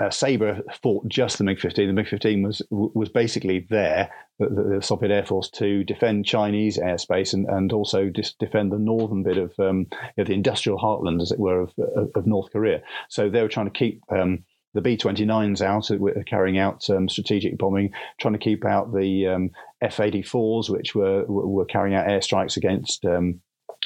uh, 0.00 0.10
Sabre 0.10 0.62
fought 0.82 1.06
just 1.08 1.38
the 1.38 1.44
MiG-15. 1.44 1.74
The 1.74 1.92
MiG-15 1.92 2.44
was 2.44 2.62
was 2.70 3.08
basically 3.08 3.66
there, 3.68 4.10
the, 4.38 4.48
the 4.48 4.82
Soviet 4.82 5.10
Air 5.10 5.24
Force, 5.24 5.50
to 5.50 5.84
defend 5.84 6.24
Chinese 6.24 6.78
airspace 6.78 7.34
and, 7.34 7.46
and 7.46 7.72
also 7.72 8.08
dis- 8.08 8.34
defend 8.34 8.72
the 8.72 8.78
northern 8.78 9.22
bit 9.22 9.36
of 9.36 9.52
um, 9.58 9.86
you 9.90 9.98
know, 10.18 10.24
the 10.24 10.32
industrial 10.32 10.78
heartland, 10.78 11.20
as 11.20 11.30
it 11.30 11.38
were, 11.38 11.60
of, 11.60 11.72
of, 11.78 12.10
of, 12.14 12.26
North 12.26 12.50
Korea. 12.52 12.82
So 13.08 13.28
they 13.28 13.42
were 13.42 13.48
trying 13.48 13.66
to 13.66 13.78
keep 13.78 14.02
um, 14.10 14.44
the 14.74 14.80
B-29s 14.80 15.60
out, 15.60 15.90
uh, 15.90 16.22
carrying 16.26 16.58
out 16.58 16.88
um, 16.88 17.08
strategic 17.08 17.58
bombing, 17.58 17.92
trying 18.18 18.34
to 18.34 18.38
keep 18.38 18.64
out 18.64 18.94
the 18.94 19.26
um, 19.26 19.50
F-84s, 19.82 20.70
which 20.70 20.94
were 20.94 21.24
were 21.26 21.66
carrying 21.66 21.94
out 21.94 22.06
airstrikes 22.06 22.56
against 22.56 23.04
um, 23.04 23.40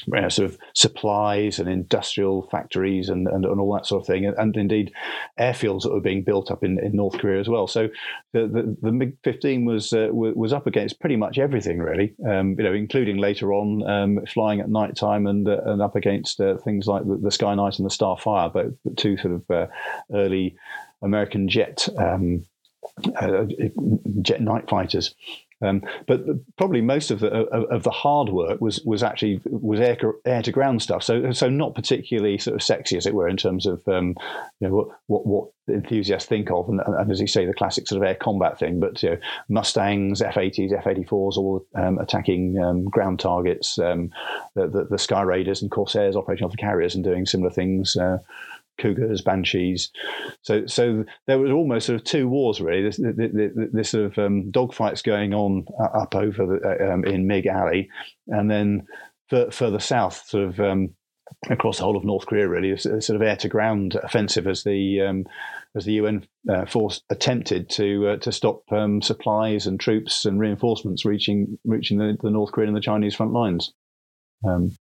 you 0.05 0.21
know, 0.21 0.29
sort 0.29 0.51
of 0.51 0.59
supplies 0.75 1.59
and 1.59 1.69
industrial 1.69 2.49
factories 2.51 3.09
and, 3.09 3.27
and, 3.29 3.45
and, 3.45 3.61
all 3.61 3.75
that 3.75 3.87
sort 3.87 4.03
of 4.03 4.07
thing, 4.07 4.27
and, 4.27 4.37
and, 4.37 4.57
indeed 4.57 4.93
airfields 5.39 5.83
that 5.83 5.93
were 5.93 6.01
being 6.01 6.23
built 6.23 6.51
up 6.51 6.63
in, 6.63 6.79
in 6.79 6.95
North 6.95 7.19
Korea 7.19 7.41
as 7.41 7.49
well. 7.49 7.67
So 7.67 7.89
the 8.33 8.47
the, 8.47 8.77
the 8.83 8.93
MiG 8.93 9.17
fifteen 9.25 9.65
was 9.65 9.93
uh, 9.93 10.09
was 10.13 10.53
up 10.53 10.67
against 10.67 11.01
pretty 11.01 11.17
much 11.17 11.39
everything 11.39 11.79
really, 11.79 12.15
um, 12.29 12.55
you 12.59 12.65
know, 12.65 12.75
including 12.75 13.17
later 13.17 13.53
on 13.53 13.89
um, 13.89 14.21
flying 14.27 14.61
at 14.61 14.69
night 14.69 14.97
time 14.97 15.27
and 15.27 15.49
uh, 15.49 15.61
and 15.65 15.81
up 15.81 15.97
against 15.97 16.41
uh, 16.41 16.57
things 16.59 16.87
like 16.87 17.07
the, 17.07 17.17
the 17.17 17.31
Sky 17.31 17.55
Knight 17.55 17.79
and 17.79 17.89
the 17.89 17.95
Starfire, 17.95 18.53
but 18.53 18.97
two 18.97 19.17
sort 19.17 19.35
of 19.35 19.51
uh, 19.51 19.67
early 20.13 20.57
American 21.03 21.49
jet. 21.49 21.89
Um, 21.97 22.45
uh, 23.21 23.45
jet 24.23 24.41
night 24.41 24.69
fighters. 24.71 25.15
Um, 25.63 25.83
but 26.07 26.23
probably 26.57 26.83
most 26.83 27.11
of 27.11 27.21
the 27.21 27.29
of, 27.29 27.83
the 27.83 27.91
hard 27.91 28.29
work 28.29 28.61
was 28.61 28.81
was 28.85 29.03
actually 29.03 29.41
was 29.47 29.81
air, 29.81 29.97
air 30.27 30.43
to 30.43 30.53
ground 30.53 30.83
stuff. 30.83 31.03
So 31.03 31.33
so 31.33 31.49
not 31.49 31.75
particularly 31.75 32.37
sort 32.37 32.57
of 32.57 32.63
sexy 32.63 32.97
as 32.99 33.07
it 33.07 33.15
were 33.15 33.29
in 33.29 33.39
terms 33.39 33.65
of 33.65 33.87
um, 33.89 34.17
you 34.61 34.69
know 34.69 34.75
what 34.75 34.89
what, 35.07 35.27
what 35.27 35.49
enthusiasts 35.69 36.29
think 36.29 36.51
of, 36.51 36.69
and, 36.69 36.81
and, 36.81 37.11
as 37.11 37.21
you 37.21 37.27
say, 37.27 37.45
the 37.47 37.55
classic 37.55 37.89
sort 37.89 38.03
of 38.03 38.07
air 38.07 38.15
combat 38.15 38.59
thing. 38.59 38.81
But 38.81 39.03
you 39.03 39.11
know, 39.11 39.19
Mustangs, 39.49 40.21
F-80s, 40.21 40.73
F-84s, 40.73 41.37
all 41.37 41.67
um, 41.75 41.99
attacking 41.99 42.59
um, 42.59 42.85
ground 42.85 43.19
targets. 43.19 43.79
Um, 43.79 44.11
the, 44.55 44.69
the, 44.69 44.85
the, 44.85 44.99
Sky 44.99 45.23
Raiders 45.23 45.63
and 45.63 45.71
Corsairs 45.71 46.17
operating 46.17 46.45
off 46.45 46.53
the 46.53 46.57
carriers 46.57 46.95
and 46.95 47.03
doing 47.03 47.27
similar 47.27 47.51
things. 47.51 47.97
Uh, 47.97 48.19
cougars, 48.79 49.23
banshees. 49.23 49.91
So, 50.43 50.67
so 50.67 51.05
there 51.27 51.39
was 51.39 51.51
almost 51.51 51.87
sort 51.87 51.99
of 52.01 52.05
two 52.05 52.29
wars 52.29 52.61
really. 52.61 52.83
This, 52.83 53.01
this, 53.73 53.91
sort 53.91 54.05
of 54.05 54.19
um, 54.19 54.51
dogfights 54.51 55.03
going 55.03 55.35
on 55.35 55.67
up 55.81 56.15
over 56.15 56.47
the, 56.47 56.93
um, 56.93 57.05
in 57.05 57.27
Mig 57.27 57.47
Alley, 57.47 57.89
and 58.29 58.51
then 58.51 58.87
further 59.29 59.81
south, 59.81 60.27
sort 60.27 60.45
of 60.45 60.61
um, 60.61 60.95
across 61.51 61.79
the 61.79 61.85
whole 61.85 61.97
of 61.97 62.05
North 62.05 62.27
Korea, 62.27 62.49
really, 62.49 62.71
a, 62.71 62.79
sort 62.79 63.11
of 63.11 63.23
air 63.23 63.37
to 63.37 63.49
ground 63.49 63.97
offensive 64.03 64.47
as 64.47 64.65
the 64.65 65.01
um, 65.01 65.25
as 65.75 65.85
the 65.85 65.95
UN 65.95 66.27
uh, 66.49 66.67
force 66.67 67.03
attempted 67.11 67.69
to 67.71 68.09
uh, 68.09 68.17
to 68.19 68.33
stop 68.33 68.63
um, 68.71 69.03
supplies 69.03 69.67
and 69.67 69.79
troops 69.79 70.25
and 70.25 70.41
reinforcements 70.41 71.05
reaching 71.05 71.59
reaching 71.65 71.99
the, 71.99 72.17
the 72.23 72.31
North 72.31 72.53
Korean 72.53 72.69
and 72.69 72.77
the 72.77 72.81
Chinese 72.81 73.15
front 73.15 73.33
lines. 73.33 73.73
Um, 74.47 74.77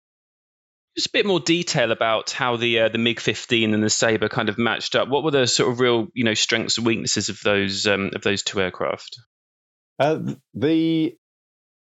just 0.95 1.07
a 1.07 1.11
bit 1.11 1.25
more 1.25 1.39
detail 1.39 1.91
about 1.91 2.31
how 2.31 2.57
the 2.57 2.81
uh, 2.81 2.89
the 2.89 2.97
MiG 2.97 3.19
15 3.19 3.73
and 3.73 3.83
the 3.83 3.89
Sabre 3.89 4.29
kind 4.29 4.49
of 4.49 4.57
matched 4.57 4.95
up. 4.95 5.07
What 5.07 5.23
were 5.23 5.31
the 5.31 5.47
sort 5.47 5.71
of 5.71 5.79
real 5.79 6.07
you 6.13 6.23
know 6.23 6.33
strengths 6.33 6.77
and 6.77 6.85
weaknesses 6.85 7.29
of 7.29 7.39
those 7.41 7.87
um, 7.87 8.11
of 8.13 8.21
those 8.21 8.43
two 8.43 8.61
aircraft? 8.61 9.19
Uh, 9.99 10.19
the 10.53 11.15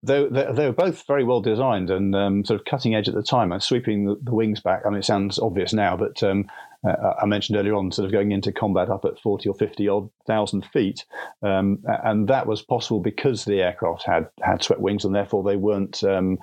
they, 0.05 0.27
they, 0.27 0.65
were 0.65 0.73
both 0.73 1.07
very 1.07 1.23
well 1.23 1.39
designed 1.39 1.89
and 1.89 2.13
um, 2.13 2.43
sort 2.43 2.59
of 2.59 2.65
cutting 2.65 2.93
edge 2.93 3.07
at 3.07 3.15
the 3.15 3.23
time. 3.23 3.53
And 3.53 3.63
sweeping 3.63 4.05
the, 4.05 4.17
the, 4.21 4.35
wings 4.35 4.59
back. 4.59 4.81
I 4.85 4.89
mean, 4.89 4.99
it 4.99 5.05
sounds 5.05 5.39
obvious 5.39 5.71
now, 5.71 5.95
but 5.95 6.21
um, 6.21 6.49
uh, 6.85 7.13
I 7.21 7.25
mentioned 7.25 7.57
earlier 7.57 7.75
on, 7.75 7.91
sort 7.93 8.05
of 8.05 8.11
going 8.11 8.33
into 8.33 8.51
combat 8.51 8.89
up 8.89 9.05
at 9.05 9.19
forty 9.21 9.47
or 9.47 9.55
fifty 9.55 9.87
odd 9.87 10.09
thousand 10.27 10.65
feet, 10.65 11.05
um, 11.41 11.83
and 11.85 12.27
that 12.27 12.47
was 12.47 12.61
possible 12.61 12.99
because 12.99 13.45
the 13.45 13.61
aircraft 13.61 14.03
had 14.05 14.27
had 14.41 14.61
swept 14.61 14.81
wings, 14.81 15.05
and 15.05 15.15
therefore 15.15 15.43
they 15.43 15.55
weren't 15.55 16.03
um, 16.03 16.37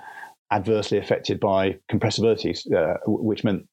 adversely 0.51 0.97
affected 0.97 1.39
by 1.39 1.77
compressibility, 1.89 2.55
uh, 2.75 2.97
which 3.05 3.43
meant 3.43 3.67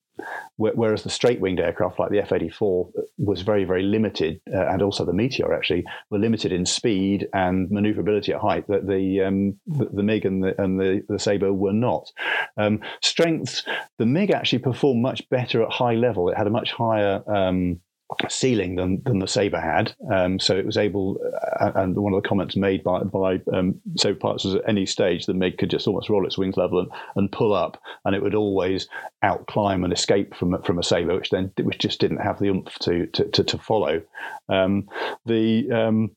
whereas 0.57 1.03
the 1.03 1.11
straight-winged 1.11 1.61
aircraft 1.61 1.99
like 1.99 2.11
the 2.11 2.19
F-84 2.21 2.91
was 3.19 3.43
very, 3.43 3.65
very 3.65 3.83
limited, 3.83 4.41
uh, 4.53 4.67
and 4.67 4.83
also 4.83 5.05
the 5.05 5.13
Meteor 5.13 5.55
actually 5.55 5.85
were 6.11 6.19
limited 6.19 6.53
in 6.53 6.67
speed 6.67 7.29
and 7.33 7.71
maneuverability 7.71 8.33
at 8.33 8.41
height 8.41 8.67
that 8.69 8.87
the 8.87 9.23
um, 9.23 9.59
the, 9.67 9.87
the, 9.87 10.03
MiG 10.03 10.25
and 10.25 10.43
the 10.43 10.61
and 10.61 10.81
the, 10.81 11.03
the 11.09 11.19
Sabre 11.19 11.53
were 11.53 11.73
not. 11.73 12.11
Um, 12.57 12.81
strength, 13.03 13.63
the 13.99 14.07
MiG 14.07 14.31
actually 14.31 14.61
performed 14.61 15.03
much 15.03 15.29
better 15.29 15.63
at 15.63 15.71
high 15.71 15.95
level. 15.95 16.29
It 16.29 16.37
had 16.37 16.47
a 16.47 16.51
much 16.51 16.73
higher 16.73 17.23
um, 17.33 17.81
ceiling 18.29 18.77
than, 18.77 19.03
than 19.05 19.19
the 19.19 19.29
Sabre 19.29 19.61
had. 19.61 19.95
Um, 20.13 20.39
so 20.39 20.57
it 20.57 20.67
was 20.67 20.77
able, 20.77 21.19
uh, 21.61 21.73
and 21.75 21.97
one 21.97 22.15
of 22.15 22.23
the 22.23 22.29
comments 22.29 22.57
made 22.57 22.83
by, 22.83 23.03
by 23.03 23.41
um, 23.53 23.81
Sabre 23.97 24.19
pilots 24.19 24.45
was 24.45 24.57
at 24.57 24.69
any 24.69 24.87
stage 24.87 25.27
the 25.27 25.35
MiG 25.35 25.59
could 25.59 25.71
just 25.71 25.87
almost 25.87 26.09
roll 26.09 26.27
its 26.27 26.39
wings 26.39 26.57
level 26.57 26.81
and, 26.81 26.91
and 27.17 27.33
pull 27.33 27.55
up, 27.55 27.81
and 28.05 28.15
it 28.15 28.23
would 28.23 28.35
always 28.35 28.89
out 29.23 29.47
climb 29.47 29.85
and 29.85 29.93
escape 29.93 30.35
from 30.35 30.61
from 30.63 30.79
a 30.79 30.83
Sabre, 30.83 31.15
which 31.15 31.31
then 31.31 31.53
which 31.63 31.79
just 31.79 32.01
didn't 32.01 32.19
have 32.19 32.39
the 32.39 32.49
oomph 32.49 32.75
to 32.81 33.07
to, 33.09 33.25
to, 33.25 33.45
to 33.45 33.59
follow. 33.59 34.03
Um, 34.49 34.89
the 35.27 35.71
um, 35.71 36.11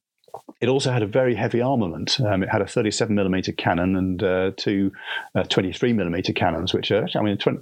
it 0.62 0.70
also 0.70 0.92
had 0.92 1.04
a 1.04 1.08
very 1.08 1.36
heavy 1.36 1.62
armament. 1.62 2.20
Um, 2.22 2.44
it 2.44 2.50
had 2.50 2.62
a 2.62 2.68
37 2.68 3.14
millimeter 3.14 3.52
cannon 3.52 3.96
and 3.96 4.24
uh, 4.24 4.52
two 4.56 4.92
uh, 5.36 5.44
23 5.44 5.94
millimeter 5.94 6.34
cannons, 6.34 6.74
which 6.74 6.92
are, 6.92 7.08
I 7.16 7.22
mean, 7.22 7.38
20, 7.38 7.60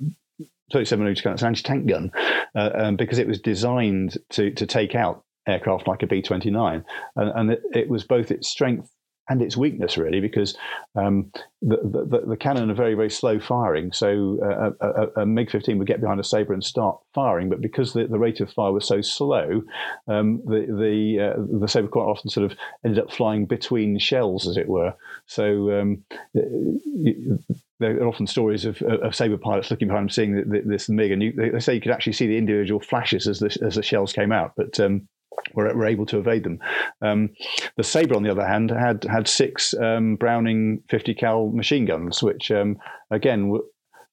37 0.72 1.04
millimeter 1.04 1.24
gun. 1.24 1.34
It's 1.34 1.42
an 1.42 1.48
anti-tank 1.48 1.88
gun 1.88 2.12
uh, 2.56 2.70
um, 2.76 2.96
because 2.96 3.20
it 3.20 3.28
was 3.28 3.40
designed 3.40 4.18
to 4.32 4.52
to 4.52 4.66
take 4.66 4.96
out 4.96 5.24
aircraft 5.48 5.88
like 5.88 6.04
a 6.04 6.08
B 6.08 6.22
29, 6.22 6.86
and, 7.16 7.32
and 7.40 7.52
it, 7.52 7.62
it, 7.74 7.90
was 7.90 8.04
both 8.04 8.30
its 8.30 8.48
strength 8.48 8.92
and 9.30 9.42
its 9.42 9.56
weakness 9.56 9.98
really 9.98 10.20
because 10.20 10.58
um, 10.96 11.32
the, 11.62 11.78
the, 11.78 12.22
the, 12.28 12.38
cannon 12.38 12.72
are 12.72 12.76
very 12.76 12.96
very 12.96 13.10
slow 13.10 13.40
firing 13.40 13.92
so 13.92 14.38
uh, 14.44 14.72
a, 14.82 14.90
a, 14.90 15.22
a, 15.22 15.26
MiG-15 15.26 15.78
would 15.78 15.88
get 15.88 16.02
behind 16.02 16.20
a 16.20 16.24
Sabre 16.24 16.54
and 16.54 16.64
start 16.64 17.00
firing 17.14 17.50
but 17.50 17.62
because 17.62 17.94
the, 17.94 18.08
the 18.08 18.20
rate 18.20 18.40
of 18.40 18.52
fire 18.52 18.72
was 18.72 18.88
so 18.88 19.02
slow 19.02 19.64
um, 20.08 20.42
the 20.46 20.66
the, 20.68 21.34
uh, 21.34 21.60
the 21.60 21.68
Sabre 21.68 21.88
quite 21.88 22.04
often 22.04 22.30
sort 22.30 22.52
of 22.52 22.58
ended 22.84 23.04
up 23.04 23.12
flying 23.12 23.46
between 23.46 24.00
shells 24.00 24.48
as 24.48 24.58
it 24.58 24.68
were 24.68 24.94
so 25.26 25.80
um, 25.80 26.04
there 27.80 28.02
are 28.02 28.08
often 28.08 28.28
stories 28.28 28.66
of, 28.66 28.82
of 28.82 29.16
Sabre 29.16 29.38
pilots 29.38 29.72
looking 29.72 29.88
behind 29.88 30.04
them, 30.04 30.10
seeing 30.10 30.44
this 30.66 30.90
MiG, 30.90 31.12
and 31.12 31.24
you, 31.24 31.32
they 31.32 31.60
say 31.60 31.74
you 31.74 31.82
could 31.82 31.92
actually 31.92 32.14
see 32.14 32.28
the 32.28 32.38
individual 32.38 32.82
flashes 32.82 33.28
as 33.28 33.40
the, 33.40 33.58
as 33.66 33.76
the 33.76 33.84
shells 33.84 34.12
came 34.12 34.32
out. 34.32 34.54
But 34.58 34.80
um, 34.80 35.08
were, 35.54 35.74
were 35.74 35.86
able 35.86 36.06
to 36.08 36.20
evade 36.20 36.44
them. 36.44 36.60
Um, 37.02 37.30
the 37.76 37.84
Sabre, 37.84 38.16
on 38.16 38.24
the 38.24 38.32
other 38.32 38.46
hand, 38.46 38.72
had 38.72 39.04
had 39.06 39.28
six 39.28 39.74
um, 39.74 40.16
Browning 40.16 40.84
50 40.90 41.14
cal 41.16 41.50
machine 41.50 41.86
guns, 41.86 42.22
which 42.24 42.52
um, 42.52 42.78
again. 43.12 43.58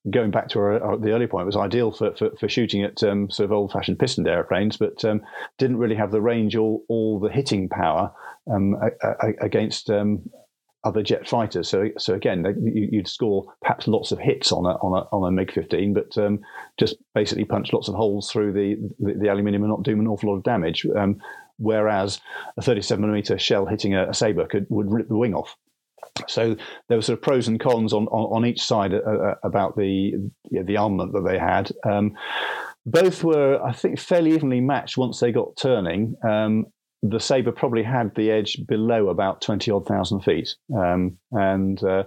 going 0.08 0.30
back 0.30 0.48
to 0.48 0.60
our, 0.60 0.80
our, 0.80 0.96
the 0.96 1.10
early 1.10 1.26
point, 1.26 1.46
was 1.46 1.56
ideal 1.56 1.90
for, 1.90 2.14
for, 2.14 2.30
for 2.38 2.48
shooting 2.48 2.84
at 2.84 3.02
um, 3.02 3.28
sort 3.28 3.46
of 3.46 3.50
old-fashioned 3.50 3.98
pistoned 3.98 4.28
airplanes, 4.28 4.76
but 4.76 5.04
um, 5.04 5.20
didn't 5.58 5.78
really 5.78 5.96
have 5.96 6.12
the 6.12 6.20
range 6.20 6.54
or 6.54 6.80
all 6.88 7.18
the 7.18 7.28
hitting 7.28 7.68
power 7.68 8.12
um, 8.48 8.76
a, 8.80 9.08
a, 9.08 9.32
against 9.40 9.90
other 10.86 11.02
jet 11.02 11.28
fighters. 11.28 11.68
So, 11.68 11.88
so 11.98 12.14
again, 12.14 12.44
you, 12.62 12.98
would 12.98 13.08
score 13.08 13.52
perhaps 13.60 13.88
lots 13.88 14.12
of 14.12 14.18
hits 14.18 14.52
on 14.52 14.64
a 14.64 14.76
on 14.76 14.92
a, 14.92 15.14
on 15.14 15.28
a 15.28 15.32
MiG 15.32 15.52
15, 15.52 15.94
but 15.94 16.16
um, 16.16 16.40
just 16.78 16.96
basically 17.14 17.44
punch 17.44 17.72
lots 17.72 17.88
of 17.88 17.94
holes 17.94 18.30
through 18.30 18.52
the, 18.52 18.76
the, 18.98 19.18
the 19.18 19.28
aluminium 19.28 19.62
and 19.62 19.70
not 19.70 19.82
do 19.82 19.92
an 19.92 20.06
awful 20.06 20.30
lot 20.30 20.36
of 20.36 20.44
damage. 20.44 20.86
Um, 20.96 21.20
whereas 21.58 22.20
a 22.56 22.62
37 22.62 23.00
millimeter 23.00 23.38
shell 23.38 23.66
hitting 23.66 23.94
a, 23.94 24.10
a 24.10 24.14
Sabre 24.14 24.46
could 24.46 24.66
would 24.70 24.90
rip 24.90 25.08
the 25.08 25.16
wing 25.16 25.34
off. 25.34 25.56
So 26.28 26.56
there 26.88 26.96
were 26.96 27.02
sort 27.02 27.18
of 27.18 27.22
pros 27.22 27.48
and 27.48 27.58
cons 27.58 27.92
on 27.92 28.06
on, 28.06 28.36
on 28.36 28.46
each 28.46 28.62
side 28.62 28.94
uh, 28.94 28.98
uh 28.98 29.34
about 29.42 29.76
the 29.76 30.14
the 30.50 30.76
armament 30.76 31.12
that 31.12 31.24
they 31.28 31.38
had. 31.38 31.72
Um, 31.84 32.14
both 32.88 33.24
were, 33.24 33.60
I 33.60 33.72
think, 33.72 33.98
fairly 33.98 34.32
evenly 34.32 34.60
matched 34.60 34.96
once 34.96 35.18
they 35.18 35.32
got 35.32 35.56
turning. 35.56 36.14
Um, 36.22 36.66
the 37.10 37.20
Sabre 37.20 37.52
probably 37.52 37.82
had 37.82 38.14
the 38.14 38.30
edge 38.30 38.58
below 38.66 39.08
about 39.08 39.40
20 39.40 39.70
odd 39.70 39.86
thousand 39.86 40.20
feet. 40.20 40.54
Um, 40.74 41.18
and 41.32 41.82
uh, 41.82 42.04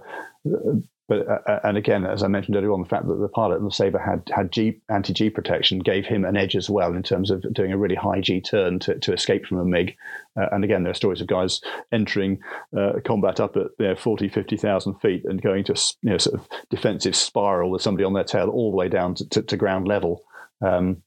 but 1.10 1.28
uh, 1.28 1.38
uh, 1.44 1.60
and 1.64 1.76
again, 1.76 2.06
as 2.06 2.22
I 2.22 2.28
mentioned 2.28 2.56
earlier 2.56 2.72
on, 2.72 2.82
the 2.82 2.88
fact 2.88 3.08
that 3.08 3.16
the 3.16 3.28
pilot 3.28 3.58
and 3.58 3.66
the 3.66 3.74
Sabre 3.74 3.98
had 3.98 4.30
had 4.32 4.52
G 4.52 4.80
anti 4.88 5.12
G 5.12 5.28
protection 5.28 5.80
gave 5.80 6.06
him 6.06 6.24
an 6.24 6.36
edge 6.36 6.54
as 6.54 6.70
well 6.70 6.94
in 6.94 7.02
terms 7.02 7.32
of 7.32 7.44
doing 7.52 7.72
a 7.72 7.76
really 7.76 7.96
high 7.96 8.20
G 8.20 8.40
turn 8.40 8.78
to, 8.78 8.96
to 9.00 9.12
escape 9.12 9.44
from 9.44 9.58
a 9.58 9.64
MiG. 9.64 9.96
Uh, 10.40 10.46
and 10.52 10.62
again, 10.62 10.84
there 10.84 10.92
are 10.92 10.94
stories 10.94 11.20
of 11.20 11.26
guys 11.26 11.60
entering 11.90 12.38
uh, 12.78 12.92
combat 13.04 13.40
up 13.40 13.56
at 13.56 13.66
you 13.80 13.88
know, 13.88 13.96
40, 13.96 14.28
50,000 14.28 14.94
feet 15.00 15.24
and 15.24 15.42
going 15.42 15.64
to 15.64 15.74
you 16.02 16.10
know 16.10 16.18
sort 16.18 16.38
of 16.38 16.46
defensive 16.70 17.16
spiral 17.16 17.72
with 17.72 17.82
somebody 17.82 18.04
on 18.04 18.12
their 18.12 18.22
tail 18.22 18.48
all 18.48 18.70
the 18.70 18.76
way 18.76 18.88
down 18.88 19.16
to, 19.16 19.28
to, 19.30 19.42
to 19.42 19.56
ground 19.56 19.88
level. 19.88 20.22
Um, 20.64 21.02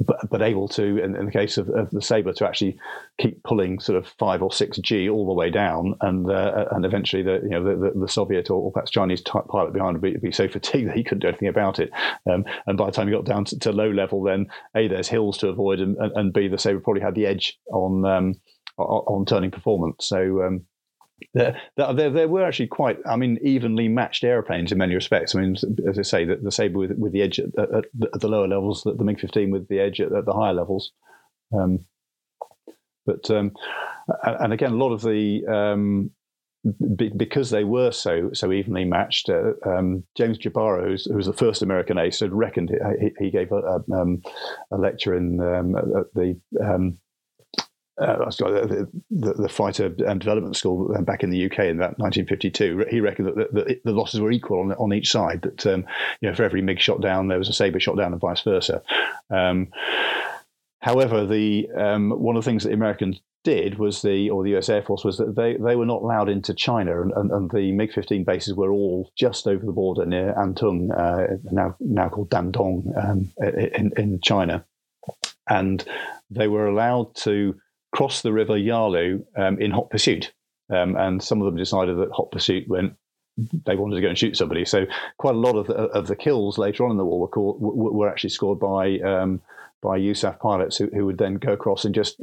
but, 0.00 0.28
but 0.30 0.42
able 0.42 0.68
to, 0.68 0.98
in, 0.98 1.16
in 1.16 1.26
the 1.26 1.32
case 1.32 1.58
of, 1.58 1.68
of, 1.70 1.90
the 1.90 2.02
Sabre, 2.02 2.32
to 2.34 2.46
actually 2.46 2.78
keep 3.18 3.42
pulling 3.42 3.78
sort 3.78 3.98
of 3.98 4.06
five 4.18 4.42
or 4.42 4.52
six 4.52 4.78
G 4.78 5.08
all 5.08 5.26
the 5.26 5.32
way 5.32 5.50
down, 5.50 5.94
and 6.00 6.30
uh, 6.30 6.66
and 6.72 6.84
eventually 6.84 7.22
the 7.22 7.40
you 7.42 7.50
know 7.50 7.64
the, 7.64 7.76
the, 7.76 8.00
the 8.00 8.08
Soviet 8.08 8.50
or, 8.50 8.62
or, 8.62 8.72
perhaps 8.72 8.90
Chinese 8.90 9.20
pilot 9.20 9.72
behind 9.72 9.94
would 9.94 10.02
be, 10.02 10.18
be, 10.18 10.32
so 10.32 10.48
fatigued 10.48 10.88
that 10.88 10.96
he 10.96 11.04
couldn't 11.04 11.20
do 11.20 11.28
anything 11.28 11.48
about 11.48 11.78
it. 11.78 11.90
Um, 12.30 12.44
and 12.66 12.76
by 12.76 12.86
the 12.86 12.92
time 12.92 13.06
he 13.06 13.14
got 13.14 13.24
down 13.24 13.44
to, 13.46 13.58
to, 13.60 13.72
low 13.72 13.90
level, 13.90 14.22
then 14.22 14.46
a 14.74 14.88
there's 14.88 15.08
hills 15.08 15.38
to 15.38 15.48
avoid, 15.48 15.80
and, 15.80 15.96
and, 15.96 16.12
and 16.16 16.32
b 16.32 16.48
the 16.48 16.58
Sabre 16.58 16.80
probably 16.80 17.02
had 17.02 17.14
the 17.14 17.26
edge 17.26 17.58
on 17.72 18.04
um, 18.04 18.34
on 18.78 19.24
turning 19.24 19.50
performance. 19.50 20.06
So 20.06 20.42
um, 20.42 20.66
there, 21.34 21.60
there, 21.76 22.10
there, 22.10 22.28
were 22.28 22.44
actually 22.44 22.66
quite, 22.66 22.98
I 23.06 23.16
mean, 23.16 23.38
evenly 23.42 23.88
matched 23.88 24.24
airplanes 24.24 24.72
in 24.72 24.78
many 24.78 24.94
respects. 24.94 25.34
I 25.34 25.40
mean, 25.40 25.56
as 25.88 25.98
I 25.98 26.02
say, 26.02 26.24
the, 26.24 26.36
the 26.36 26.52
Sabre 26.52 26.78
with, 26.78 26.92
with 26.98 27.12
the 27.12 27.22
edge 27.22 27.38
at, 27.38 27.58
at, 27.58 27.84
at, 28.14 28.20
the 28.20 28.28
lower 28.28 28.48
levels, 28.48 28.82
the, 28.82 28.94
the 28.94 29.04
MiG 29.04 29.20
15 29.20 29.50
with 29.50 29.68
the 29.68 29.80
edge 29.80 30.00
at, 30.00 30.12
at 30.12 30.26
the 30.26 30.32
higher 30.32 30.52
levels. 30.52 30.92
Um, 31.56 31.86
but, 33.06 33.30
um, 33.30 33.52
and 34.22 34.52
again, 34.52 34.72
a 34.72 34.76
lot 34.76 34.92
of 34.92 35.02
the, 35.02 35.46
um, 35.46 36.10
because 37.16 37.50
they 37.50 37.64
were 37.64 37.92
so 37.92 38.30
so 38.32 38.52
evenly 38.52 38.84
matched, 38.84 39.28
uh, 39.28 39.52
um, 39.64 40.02
James 40.16 40.36
Jabara, 40.36 40.84
who 41.06 41.14
was 41.14 41.26
the 41.26 41.32
first 41.32 41.62
American 41.62 41.96
ace, 41.96 42.20
had 42.20 42.32
reckoned 42.32 42.72
he, 43.00 43.12
he 43.18 43.30
gave 43.30 43.52
a, 43.52 43.56
a, 43.56 43.92
um, 43.92 44.20
a 44.72 44.76
lecture 44.76 45.14
in 45.14 45.40
um, 45.40 45.76
at 45.76 46.12
the 46.14 46.40
uh, 47.98 48.16
the, 48.28 48.88
the, 49.10 49.32
the, 49.34 49.48
fighter 49.48 49.94
and 50.06 50.20
development 50.20 50.56
school 50.56 50.94
back 51.02 51.22
in 51.22 51.30
the 51.30 51.46
UK 51.46 51.60
in 51.60 51.76
about 51.76 51.98
1952. 51.98 52.86
He 52.90 53.00
reckoned 53.00 53.28
that 53.28 53.36
the, 53.36 53.48
the, 53.52 53.80
the 53.84 53.92
losses 53.92 54.20
were 54.20 54.30
equal 54.30 54.60
on, 54.60 54.72
on 54.72 54.92
each 54.92 55.10
side. 55.10 55.42
That 55.42 55.66
um, 55.66 55.86
you 56.20 56.28
know, 56.28 56.34
for 56.34 56.44
every 56.44 56.60
MiG 56.60 56.80
shot 56.80 57.00
down, 57.00 57.28
there 57.28 57.38
was 57.38 57.48
a 57.48 57.54
Sabre 57.54 57.80
shot 57.80 57.96
down, 57.96 58.12
and 58.12 58.20
vice 58.20 58.42
versa. 58.42 58.82
Um, 59.30 59.68
however, 60.80 61.26
the 61.26 61.68
um, 61.74 62.10
one 62.10 62.36
of 62.36 62.44
the 62.44 62.50
things 62.50 62.64
that 62.64 62.68
the 62.68 62.74
Americans 62.74 63.20
did 63.46 63.78
was 63.78 64.02
the, 64.02 64.28
or 64.28 64.42
the 64.42 64.56
US 64.56 64.68
Air 64.68 64.82
Force 64.82 65.04
was 65.04 65.18
that 65.18 65.36
they, 65.36 65.56
they 65.56 65.76
were 65.76 65.86
not 65.86 66.02
allowed 66.02 66.28
into 66.28 66.52
China, 66.52 67.00
and, 67.00 67.12
and, 67.12 67.30
and 67.30 67.50
the 67.52 67.70
MiG 67.70 67.92
15 67.92 68.24
bases 68.24 68.54
were 68.54 68.72
all 68.72 69.10
just 69.16 69.46
over 69.46 69.64
the 69.64 69.72
border 69.72 70.04
near 70.04 70.34
Antung, 70.34 70.90
uh, 70.90 71.36
now 71.52 71.76
now 71.78 72.08
called 72.08 72.28
Dandong, 72.28 72.92
um, 73.02 73.32
in, 73.38 73.92
in 73.96 74.20
China, 74.20 74.64
and 75.48 75.84
they 76.28 76.48
were 76.48 76.66
allowed 76.66 77.14
to 77.14 77.54
crossed 77.96 78.22
the 78.22 78.32
river 78.32 78.58
Yalu 78.58 79.24
um, 79.36 79.58
in 79.58 79.70
hot 79.70 79.88
pursuit. 79.88 80.32
Um, 80.68 80.96
and 80.96 81.22
some 81.22 81.40
of 81.40 81.46
them 81.46 81.56
decided 81.56 81.96
that 81.96 82.10
hot 82.12 82.30
pursuit 82.30 82.68
went 82.68 82.94
they 83.66 83.76
wanted 83.76 83.96
to 83.96 84.02
go 84.02 84.08
and 84.08 84.18
shoot 84.18 84.36
somebody. 84.36 84.64
So 84.64 84.86
quite 85.18 85.34
a 85.34 85.38
lot 85.38 85.56
of 85.56 85.66
the, 85.66 85.74
of 85.74 86.06
the 86.06 86.16
kills 86.16 86.58
later 86.58 86.84
on 86.84 86.90
in 86.90 86.96
the 86.96 87.04
war 87.04 87.20
were, 87.20 87.28
called, 87.28 87.58
were 87.60 88.08
actually 88.08 88.30
scored 88.30 88.58
by 88.58 88.98
um, 89.00 89.42
by 89.82 89.98
USAF 89.98 90.38
pilots 90.38 90.76
who, 90.76 90.88
who 90.92 91.06
would 91.06 91.18
then 91.18 91.34
go 91.34 91.52
across 91.52 91.84
and 91.84 91.94
just 91.94 92.20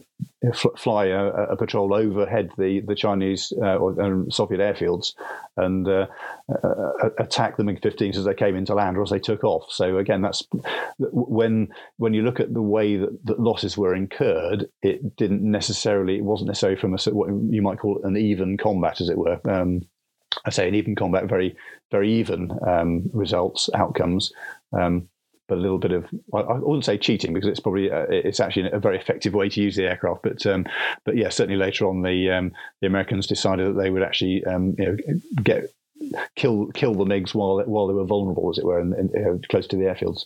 fly 0.76 1.06
a, 1.06 1.26
a 1.26 1.56
patrol 1.56 1.94
overhead 1.94 2.50
the 2.58 2.82
the 2.82 2.96
Chinese 2.96 3.54
uh, 3.62 3.76
or 3.76 4.02
um, 4.02 4.30
Soviet 4.30 4.60
airfields 4.60 5.14
and 5.56 5.88
uh, 5.88 6.08
uh, 6.52 7.10
attack 7.20 7.58
the 7.58 7.64
MiG-15s 7.64 8.18
as 8.18 8.26
they 8.26 8.34
came 8.34 8.56
into 8.56 8.74
land 8.74 8.98
or 8.98 9.04
as 9.04 9.12
they 9.12 9.20
took 9.20 9.44
off. 9.44 9.72
So 9.72 9.98
again, 9.98 10.22
that's 10.22 10.46
when 10.98 11.70
when 11.98 12.14
you 12.14 12.24
look 12.24 12.40
at 12.40 12.54
the 12.54 12.62
way 12.62 12.98
that, 12.98 13.26
that 13.26 13.40
losses 13.40 13.78
were 13.78 13.96
incurred, 13.96 14.68
it 14.82 15.16
didn't 15.16 15.44
necessarily 15.44 16.18
it 16.18 16.24
wasn't 16.24 16.48
necessarily 16.50 16.80
from 16.80 16.96
a 16.96 16.98
what 17.12 17.30
you 17.50 17.62
might 17.62 17.80
call 17.80 18.02
an 18.04 18.18
even 18.18 18.58
combat, 18.58 19.00
as 19.00 19.10
it 19.10 19.18
were. 19.18 19.40
Um, 19.50 19.82
I 20.46 20.50
say 20.50 20.68
an 20.68 20.76
even 20.76 20.96
combat, 20.96 21.30
very 21.30 21.56
very 21.92 22.12
even 22.14 22.52
um, 22.68 23.10
results 23.14 23.70
outcomes. 23.74 24.34
Um, 24.78 25.10
but 25.48 25.58
a 25.58 25.62
little 25.62 25.78
bit 25.78 25.92
of 25.92 26.06
I 26.34 26.42
wouldn't 26.60 26.86
say 26.86 26.98
cheating 26.98 27.34
because 27.34 27.50
it's 27.50 27.60
probably 27.60 27.92
uh, 27.92 28.06
it's 28.10 28.40
actually 28.40 28.72
a 28.72 28.80
very 28.80 28.98
effective 28.98 29.34
way 29.34 29.50
to 29.50 29.62
use 29.62 29.76
the 29.76 29.84
aircraft. 29.84 30.24
But 30.24 30.46
um, 30.46 30.66
but 31.06 31.18
yeah, 31.18 31.30
certainly 31.30 31.58
later 31.58 31.88
on 31.88 32.02
the 32.02 32.32
um, 32.32 32.52
the 32.82 32.88
Americans 32.88 33.28
decided 33.28 33.68
that 33.68 33.82
they 33.82 33.90
would 33.90 34.04
actually 34.04 34.44
um, 34.46 34.76
you 34.78 34.86
know 34.86 34.98
get 35.42 35.74
kill 36.36 36.68
kill 36.68 36.94
the 36.94 37.06
MiGs 37.06 37.34
while 37.34 37.62
while 37.66 37.88
they 37.88 37.94
were 37.94 38.06
vulnerable, 38.06 38.50
as 38.50 38.58
it 38.58 38.66
were, 38.66 38.80
and, 38.80 38.94
and 38.94 39.48
close 39.50 39.68
to 39.68 39.76
the 39.76 39.84
airfields. 39.84 40.26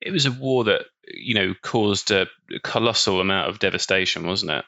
It 0.00 0.10
was 0.10 0.26
a 0.26 0.32
war 0.32 0.64
that 0.64 0.82
you 1.06 1.34
know 1.34 1.54
caused 1.62 2.10
a 2.10 2.26
colossal 2.62 3.20
amount 3.20 3.48
of 3.48 3.58
devastation, 3.58 4.26
wasn't 4.26 4.52
it? 4.52 4.64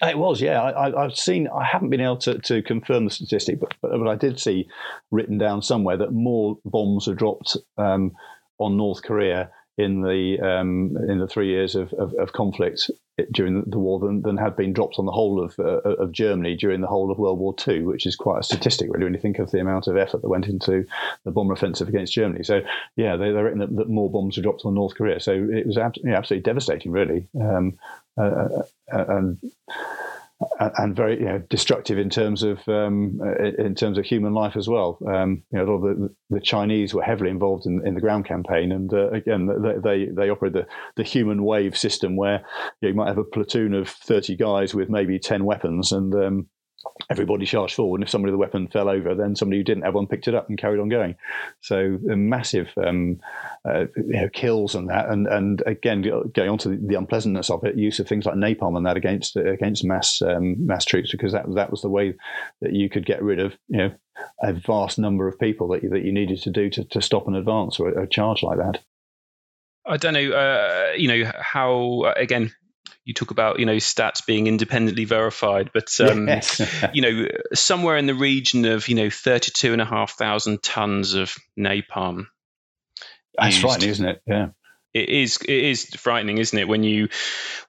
It 0.00 0.16
was, 0.16 0.40
yeah. 0.40 0.62
I, 0.62 1.02
have 1.02 1.16
seen. 1.16 1.48
I 1.48 1.64
haven't 1.64 1.90
been 1.90 2.00
able 2.00 2.18
to, 2.18 2.38
to 2.38 2.62
confirm 2.62 3.04
the 3.04 3.10
statistic, 3.10 3.58
but, 3.58 3.74
but, 3.82 3.90
but 3.90 4.06
I 4.06 4.14
did 4.14 4.38
see 4.38 4.68
written 5.10 5.38
down 5.38 5.60
somewhere 5.60 5.96
that 5.96 6.12
more 6.12 6.56
bombs 6.64 7.08
were 7.08 7.14
dropped 7.14 7.56
um, 7.76 8.12
on 8.58 8.76
North 8.76 9.02
Korea 9.02 9.50
in 9.78 10.02
the 10.02 10.40
um, 10.40 10.96
in 11.08 11.18
the 11.18 11.28
three 11.28 11.48
years 11.48 11.76
of, 11.76 11.92
of, 11.94 12.12
of, 12.14 12.32
conflict 12.32 12.90
during 13.32 13.62
the 13.64 13.78
war 13.78 14.00
than, 14.00 14.22
than 14.22 14.36
had 14.36 14.56
been 14.56 14.72
dropped 14.72 14.96
on 14.98 15.06
the 15.06 15.12
whole 15.12 15.42
of 15.42 15.56
uh, 15.60 15.88
of 15.88 16.10
Germany 16.10 16.56
during 16.56 16.80
the 16.80 16.88
whole 16.88 17.12
of 17.12 17.18
World 17.18 17.38
War 17.38 17.54
II, 17.66 17.82
which 17.84 18.04
is 18.04 18.16
quite 18.16 18.40
a 18.40 18.42
statistic 18.42 18.90
really 18.90 19.04
when 19.04 19.14
you 19.14 19.20
think 19.20 19.38
of 19.38 19.52
the 19.52 19.60
amount 19.60 19.86
of 19.86 19.96
effort 19.96 20.20
that 20.22 20.28
went 20.28 20.48
into 20.48 20.84
the 21.24 21.30
bomber 21.30 21.52
offensive 21.52 21.88
against 21.88 22.12
Germany. 22.12 22.42
So 22.42 22.60
yeah, 22.96 23.16
they 23.16 23.30
they 23.30 23.40
reckon 23.40 23.60
that, 23.60 23.76
that 23.76 23.88
more 23.88 24.10
bombs 24.10 24.36
were 24.36 24.42
dropped 24.42 24.64
on 24.64 24.74
North 24.74 24.96
Korea. 24.96 25.20
So 25.20 25.32
it 25.32 25.64
was 25.64 25.78
ab- 25.78 25.94
yeah, 26.02 26.18
absolutely 26.18 26.42
devastating, 26.42 26.90
really, 26.90 27.28
um, 27.40 27.78
uh, 28.16 28.22
uh, 28.22 28.62
uh 28.92 29.04
and 29.08 29.38
and 30.60 30.94
very 30.94 31.18
you 31.18 31.24
know, 31.24 31.38
destructive 31.50 31.98
in 31.98 32.10
terms 32.10 32.42
of 32.42 32.60
um, 32.68 33.20
in 33.58 33.74
terms 33.74 33.98
of 33.98 34.04
human 34.04 34.34
life 34.34 34.56
as 34.56 34.68
well. 34.68 34.98
Um, 35.06 35.42
you 35.50 35.58
know, 35.58 35.64
a 35.64 35.66
lot 35.66 35.74
of 35.74 35.82
the, 35.82 36.14
the, 36.30 36.40
Chinese 36.40 36.94
were 36.94 37.02
heavily 37.02 37.30
involved 37.30 37.66
in, 37.66 37.84
in 37.84 37.94
the 37.94 38.00
ground 38.00 38.24
campaign, 38.24 38.70
and 38.70 38.92
uh, 38.92 39.10
again, 39.10 39.48
they, 39.62 39.74
they, 39.82 40.06
they 40.12 40.30
operate 40.30 40.52
the, 40.52 40.66
the 40.96 41.02
human 41.02 41.42
wave 41.42 41.76
system 41.76 42.16
where 42.16 42.44
you, 42.80 42.88
know, 42.88 42.88
you, 42.88 42.94
might 42.94 43.08
have 43.08 43.18
a 43.18 43.24
platoon 43.24 43.74
of 43.74 43.88
thirty 43.88 44.36
guys 44.36 44.74
with 44.74 44.88
maybe 44.88 45.18
ten 45.18 45.44
weapons, 45.44 45.90
and 45.90 46.14
um, 46.14 46.46
everybody 47.10 47.46
charged 47.46 47.74
forward. 47.74 47.98
And 47.98 48.04
if 48.04 48.10
somebody 48.10 48.32
the 48.32 48.38
weapon 48.38 48.68
fell 48.68 48.88
over, 48.88 49.14
then 49.14 49.34
somebody 49.34 49.58
who 49.58 49.64
didn't 49.64 49.84
have 49.84 49.94
one 49.94 50.06
picked 50.06 50.28
it 50.28 50.34
up 50.34 50.48
and 50.48 50.58
carried 50.58 50.80
on 50.80 50.88
going. 50.88 51.16
So 51.60 51.98
massive 52.02 52.68
um, 52.76 53.20
uh, 53.68 53.86
you 53.96 54.20
know, 54.20 54.28
kills 54.28 54.74
and 54.74 54.88
that. 54.90 55.08
And 55.08 55.26
and 55.26 55.62
again, 55.66 56.02
going 56.02 56.50
on 56.50 56.58
to 56.58 56.76
the, 56.76 56.96
unpleasantness 56.96 57.50
of 57.50 57.64
it, 57.64 57.76
use 57.76 57.98
of 57.98 58.08
things 58.08 58.26
like 58.26 58.34
napalm 58.34 58.76
and 58.76 58.86
that 58.86 58.96
against 58.96 59.36
against 59.36 59.84
mass 59.84 60.20
um, 60.22 60.66
mass 60.66 60.84
troops, 60.84 61.12
because 61.12 61.32
that 61.32 61.46
that 61.54 61.70
was 61.70 61.82
the 61.82 61.88
way 61.88 62.14
that 62.60 62.72
you 62.72 62.88
could 62.90 63.06
get 63.06 63.22
rid 63.22 63.38
of 63.38 63.56
you 63.68 63.78
know 63.78 63.94
a 64.42 64.52
vast 64.52 64.98
number 64.98 65.28
of 65.28 65.38
people 65.38 65.68
that 65.68 65.82
you, 65.82 65.88
that 65.90 66.04
you 66.04 66.12
needed 66.12 66.42
to 66.42 66.50
do 66.50 66.68
to, 66.70 66.84
to 66.84 67.00
stop 67.00 67.28
an 67.28 67.36
advance 67.36 67.78
or 67.78 67.88
a 67.88 68.06
charge 68.08 68.42
like 68.42 68.58
that. 68.58 68.80
I 69.86 69.96
don't 69.96 70.12
know, 70.12 70.30
uh, 70.32 70.92
you 70.96 71.08
know, 71.08 71.32
how, 71.40 72.12
again, 72.16 72.52
you 73.08 73.14
talk 73.14 73.30
about 73.30 73.58
you 73.58 73.64
know 73.64 73.76
stats 73.76 74.24
being 74.26 74.46
independently 74.46 75.06
verified, 75.06 75.70
but 75.72 75.98
um, 75.98 76.28
yes. 76.28 76.60
you 76.92 77.00
know 77.00 77.26
somewhere 77.54 77.96
in 77.96 78.04
the 78.04 78.14
region 78.14 78.66
of 78.66 78.86
you 78.86 78.94
know 78.94 79.08
thirty 79.08 79.50
two 79.50 79.72
and 79.72 79.80
a 79.80 79.86
half 79.86 80.12
thousand 80.12 80.62
tons 80.62 81.14
of 81.14 81.34
napalm. 81.58 82.26
That's 83.38 83.54
used. 83.54 83.60
frightening, 83.62 83.88
isn't 83.88 84.06
it? 84.06 84.22
Yeah. 84.26 84.48
It 84.92 85.08
is. 85.08 85.38
It 85.38 85.48
is 85.48 85.86
frightening, 85.96 86.36
isn't 86.36 86.58
it? 86.58 86.68
When 86.68 86.82
you 86.82 87.08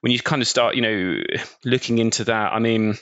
when 0.02 0.12
you 0.12 0.20
kind 0.20 0.42
of 0.42 0.48
start, 0.48 0.74
you 0.74 0.82
know, 0.82 1.22
looking 1.64 1.96
into 1.96 2.24
that. 2.24 2.52
I 2.52 2.58
mean, 2.58 2.96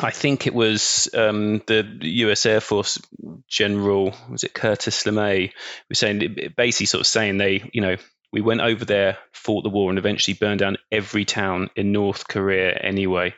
I 0.00 0.12
think 0.12 0.46
it 0.46 0.54
was 0.54 1.08
um, 1.12 1.60
the 1.66 1.84
U.S. 2.02 2.46
Air 2.46 2.60
Force 2.60 3.00
General, 3.48 4.14
was 4.30 4.44
it 4.44 4.54
Curtis 4.54 5.02
LeMay, 5.02 5.50
was 5.88 5.98
saying 5.98 6.52
basically 6.56 6.86
sort 6.86 7.00
of 7.00 7.08
saying 7.08 7.38
they, 7.38 7.68
you 7.72 7.80
know, 7.80 7.96
we 8.34 8.40
went 8.40 8.60
over 8.60 8.84
there, 8.84 9.16
fought 9.32 9.62
the 9.62 9.70
war, 9.70 9.90
and 9.90 9.98
eventually 9.98 10.34
burned 10.34 10.58
down 10.58 10.76
every 10.90 11.24
town 11.24 11.70
in 11.76 11.92
North 11.92 12.26
Korea 12.26 12.72
anyway, 12.72 13.32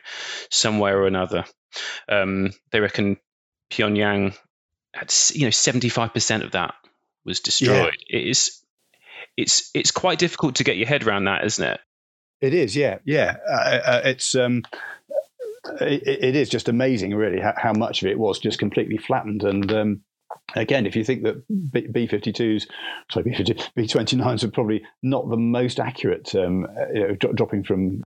somewhere 0.49 0.99
or 0.99 1.05
another. 1.05 1.45
Um, 2.09 2.49
they 2.71 2.79
reckon 2.79 3.17
Pyongyang 3.69 4.35
had, 4.95 5.13
you 5.33 5.45
know, 5.45 5.51
seventy 5.51 5.89
five 5.89 6.15
percent 6.15 6.41
of 6.41 6.53
that 6.53 6.73
was 7.25 7.41
destroyed. 7.41 7.93
Yeah. 8.09 8.19
It 8.19 8.27
is, 8.27 8.59
it's 9.37 9.69
it's 9.75 9.91
quite 9.91 10.17
difficult 10.17 10.55
to 10.55 10.63
get 10.63 10.77
your 10.77 10.87
head 10.87 11.05
around 11.05 11.25
that, 11.25 11.45
isn't 11.45 11.63
it? 11.63 11.79
It 12.41 12.55
is, 12.55 12.75
yeah, 12.75 12.97
yeah. 13.05 13.37
Uh, 13.47 13.79
uh, 13.85 14.01
it's 14.05 14.33
um, 14.33 14.63
it, 15.79 16.01
it 16.07 16.35
is 16.35 16.49
just 16.49 16.69
amazing, 16.69 17.13
really, 17.13 17.39
how, 17.39 17.53
how, 17.55 17.73
much 17.73 18.01
of 18.01 18.09
it 18.09 18.17
was 18.17 18.39
just 18.39 18.57
completely 18.57 18.97
flattened. 18.97 19.43
And 19.43 19.71
um, 19.71 20.01
again, 20.55 20.85
if 20.85 20.95
you 20.95 21.03
think 21.03 21.23
that 21.23 21.43
B 21.91 22.07
fifty 22.07 22.31
twos, 22.31 22.67
sorry, 23.11 23.35
B 23.75 23.87
twenty 23.87 24.15
nines 24.15 24.43
are 24.43 24.51
probably 24.51 24.83
not 25.03 25.29
the 25.29 25.37
most 25.37 25.79
accurate, 25.79 26.33
um, 26.35 26.67
you 26.93 27.07
know, 27.07 27.15
dropping 27.15 27.63
from 27.63 28.03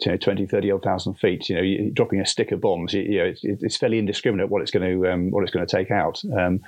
you 0.00 0.12
know, 0.12 0.16
20, 0.16 0.46
30 0.46 0.70
odd 0.70 0.82
thousand 0.82 1.14
feet, 1.14 1.48
you 1.48 1.56
know, 1.56 1.90
dropping 1.94 2.20
a 2.20 2.26
stick 2.26 2.52
of 2.52 2.60
bombs, 2.60 2.92
you, 2.92 3.02
you 3.02 3.18
know, 3.18 3.24
it's, 3.24 3.40
it's, 3.42 3.76
fairly 3.76 3.98
indiscriminate 3.98 4.50
what 4.50 4.60
it's 4.60 4.70
going 4.70 4.86
to 4.86 5.08
um, 5.10 5.30
what 5.30 5.42
it's 5.42 5.52
going 5.52 5.66
to 5.66 5.76
take 5.76 5.90
out. 5.90 6.22
Um, 6.38 6.60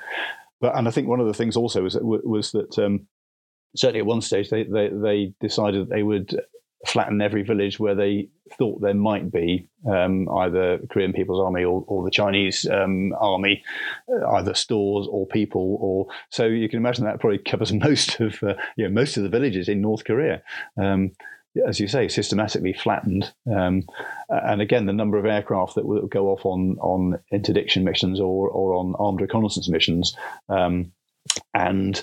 but 0.60 0.76
and 0.76 0.88
I 0.88 0.90
think 0.90 1.08
one 1.08 1.20
of 1.20 1.26
the 1.26 1.34
things 1.34 1.56
also 1.56 1.82
was 1.82 1.94
that, 1.94 2.04
was 2.04 2.52
that 2.52 2.78
um, 2.78 3.06
certainly 3.76 4.00
at 4.00 4.06
one 4.06 4.22
stage 4.22 4.48
they, 4.50 4.64
they, 4.64 4.88
they 4.88 5.34
decided 5.40 5.82
that 5.82 5.94
they 5.94 6.02
would 6.02 6.40
flatten 6.86 7.20
every 7.20 7.42
village 7.42 7.78
where 7.78 7.94
they 7.94 8.28
thought 8.58 8.80
there 8.80 8.94
might 8.94 9.32
be 9.32 9.68
um, 9.88 10.28
either 10.28 10.78
Korean 10.90 11.12
People's 11.12 11.44
Army 11.44 11.64
or, 11.64 11.84
or 11.86 12.04
the 12.04 12.10
Chinese 12.10 12.68
um, 12.68 13.12
army, 13.18 13.62
uh, 14.08 14.26
either 14.32 14.54
stores 14.54 15.06
or 15.10 15.26
people, 15.26 15.78
or 15.80 16.06
so 16.30 16.46
you 16.46 16.68
can 16.68 16.78
imagine 16.78 17.04
that 17.04 17.20
probably 17.20 17.38
covers 17.38 17.72
most 17.86 18.20
of 18.20 18.42
uh, 18.42 18.54
you 18.76 18.84
know, 18.84 18.90
most 18.90 19.16
of 19.16 19.22
the 19.22 19.28
villages 19.28 19.68
in 19.68 19.80
North 19.80 20.04
Korea. 20.04 20.42
Um, 20.80 21.12
as 21.68 21.78
you 21.78 21.86
say, 21.86 22.08
systematically 22.08 22.72
flattened, 22.72 23.32
um, 23.54 23.84
and 24.28 24.60
again, 24.60 24.86
the 24.86 24.92
number 24.92 25.18
of 25.18 25.24
aircraft 25.24 25.76
that 25.76 25.86
will 25.86 26.08
go 26.08 26.30
off 26.30 26.44
on 26.44 26.76
on 26.80 27.20
interdiction 27.30 27.84
missions 27.84 28.18
or 28.18 28.48
or 28.48 28.74
on 28.74 28.94
armed 28.98 29.20
reconnaissance 29.20 29.68
missions, 29.68 30.16
um, 30.48 30.90
and 31.54 32.02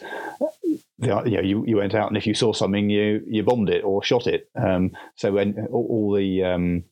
you 1.01 1.07
know, 1.07 1.41
you, 1.41 1.63
you 1.65 1.77
went 1.77 1.95
out 1.95 2.07
and 2.07 2.17
if 2.17 2.27
you 2.27 2.33
saw 2.33 2.53
something, 2.53 2.89
you 2.89 3.23
you 3.27 3.43
bombed 3.43 3.69
it 3.69 3.83
or 3.83 4.03
shot 4.03 4.27
it. 4.27 4.49
Um, 4.55 4.91
so 5.15 5.31
when 5.31 5.67
all, 5.71 5.87
all 5.89 6.15
the 6.15 6.43
um, 6.43 6.83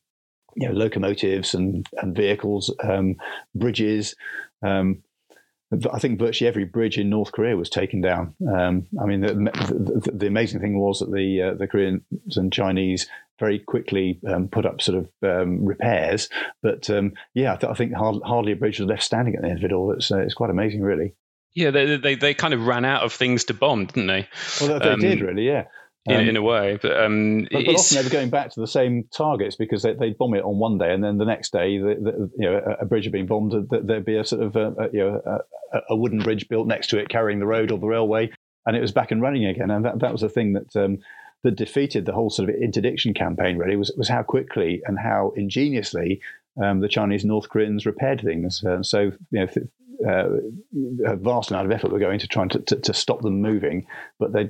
you 0.56 0.68
know 0.68 0.74
locomotives 0.74 1.54
and 1.54 1.88
and 2.02 2.16
vehicles, 2.16 2.74
um, 2.84 3.16
bridges. 3.56 4.16
Um, 4.62 5.04
I 5.94 6.00
think 6.00 6.18
virtually 6.18 6.48
every 6.48 6.66
bridge 6.66 6.98
in 6.98 7.12
North 7.12 7.32
Korea 7.32 7.56
was 7.56 7.70
taken 7.70 8.02
down. 8.02 8.34
Um, 8.52 8.88
I 9.00 9.06
mean, 9.06 9.22
the, 9.22 9.36
the, 9.36 10.12
the, 10.12 10.26
amazing 10.26 10.62
thing 10.62 10.80
was 10.80 10.98
that 11.00 11.12
the 11.12 11.44
uh, 11.44 11.54
the 11.54 11.68
Koreans 11.68 12.02
and 12.38 12.52
Chinese 12.52 13.08
very 13.40 13.60
quickly 13.60 14.20
um, 14.28 14.48
put 14.48 14.66
up 14.66 14.82
sort 14.82 14.98
of 14.98 15.10
repairs. 15.22 16.28
But 16.64 16.90
yeah, 17.36 17.54
I, 17.54 17.58
th- 17.58 17.72
I 17.72 17.76
think 17.76 17.94
hard, 17.94 18.24
hardly 18.26 18.54
a 18.54 18.56
bridge 18.56 18.80
was 18.80 18.90
left 18.90 19.04
standing 19.04 19.36
at 19.36 19.44
the 19.44 19.50
end 19.50 19.60
of 19.60 19.64
it 19.64 19.72
all. 19.72 19.92
It's 19.92 20.12
uh, 20.12 20.18
it's 20.18 20.34
quite 20.34 20.50
amazing, 20.50 20.82
really. 20.82 21.14
Yeah, 21.54 21.72
they, 21.72 21.98
they 21.98 22.16
they 22.16 22.34
kind 22.34 22.54
of 22.54 22.66
ran 22.66 22.86
out 22.86 23.04
of 23.04 23.14
things 23.14 23.46
to 23.46 23.54
bomb, 23.54 23.86
didn't 23.86 24.08
they? 24.08 24.28
Well, 24.62 24.80
they, 24.80 24.90
um, 24.90 25.00
did 25.00 25.22
really, 25.22 25.48
yeah. 25.48 25.66
Um, 26.08 26.16
in, 26.16 26.30
in, 26.30 26.38
a 26.38 26.42
way, 26.42 26.80
but, 26.82 26.98
um, 26.98 27.48
but, 27.52 27.66
but 27.66 27.76
often 27.76 27.98
they 27.98 28.04
were 28.04 28.10
going 28.10 28.30
back 28.30 28.52
to 28.52 28.60
the 28.60 28.68
same 28.68 29.04
targets 29.12 29.58
because 29.58 29.84
they, 29.84 29.94
would 29.94 30.18
bomb 30.18 30.34
it 30.34 30.44
on 30.44 30.58
one 30.58 30.78
day, 30.78 30.94
and 30.94 31.04
then 31.04 31.18
the 31.18 31.26
next 31.26 31.52
day, 31.52 31.78
the, 31.78 31.96
the, 31.96 32.32
you 32.38 32.50
know, 32.50 32.62
a, 32.66 32.84
a, 32.84 32.86
bridge 32.86 33.04
had 33.04 33.12
been 33.12 33.28
bombed. 33.28 33.54
There'd 33.70 34.06
be 34.06 34.16
a 34.16 34.24
sort 34.24 34.42
of 34.42 34.56
a, 34.56 34.72
a 34.72 34.90
you 34.94 35.00
know 35.00 35.22
a, 35.74 35.80
a, 35.90 35.96
wooden 35.96 36.20
bridge 36.20 36.48
built 36.48 36.68
next 36.68 36.88
to 36.92 37.00
it, 37.00 37.10
carrying 37.10 37.40
the 37.40 37.46
road 37.46 37.72
or 37.72 37.78
the 37.78 37.88
railway, 37.88 38.32
and 38.66 38.78
it 38.78 38.82
was 38.82 38.94
back 38.94 39.12
and 39.12 39.22
running 39.22 39.46
again. 39.46 39.70
And 39.70 39.84
that, 39.86 40.00
that 40.00 40.12
was 40.12 40.22
the 40.22 40.30
thing 40.30 40.54
that 40.54 40.76
um, 40.76 41.00
that 41.44 41.58
defeated 41.58 42.06
the 42.06 42.14
whole 42.14 42.30
sort 42.30 42.50
of 42.50 42.56
interdiction 42.56 43.14
campaign. 43.14 43.58
Really, 43.58 43.76
was 43.76 43.92
was 43.98 44.08
how 44.08 44.24
quickly 44.24 44.82
and 44.86 44.98
how 44.98 45.34
ingeniously 45.36 46.22
um, 46.64 46.80
the 46.80 46.88
Chinese 46.88 47.26
North 47.26 47.50
Koreans 47.50 47.86
repaired 47.86 48.22
things. 48.22 48.64
Uh, 48.64 48.84
so 48.84 49.12
you 49.32 49.40
know, 49.40 49.44
uh, 49.44 49.62
a 50.06 51.16
vast 51.16 51.52
amount 51.52 51.66
of 51.66 51.72
effort 51.72 51.92
were 51.92 52.00
going 52.00 52.20
to 52.20 52.28
trying 52.28 52.50
to, 52.50 52.60
to, 52.60 52.76
to 52.78 52.94
stop 52.94 53.22
them 53.22 53.42
moving, 53.42 53.86
but 54.20 54.34
they 54.34 54.50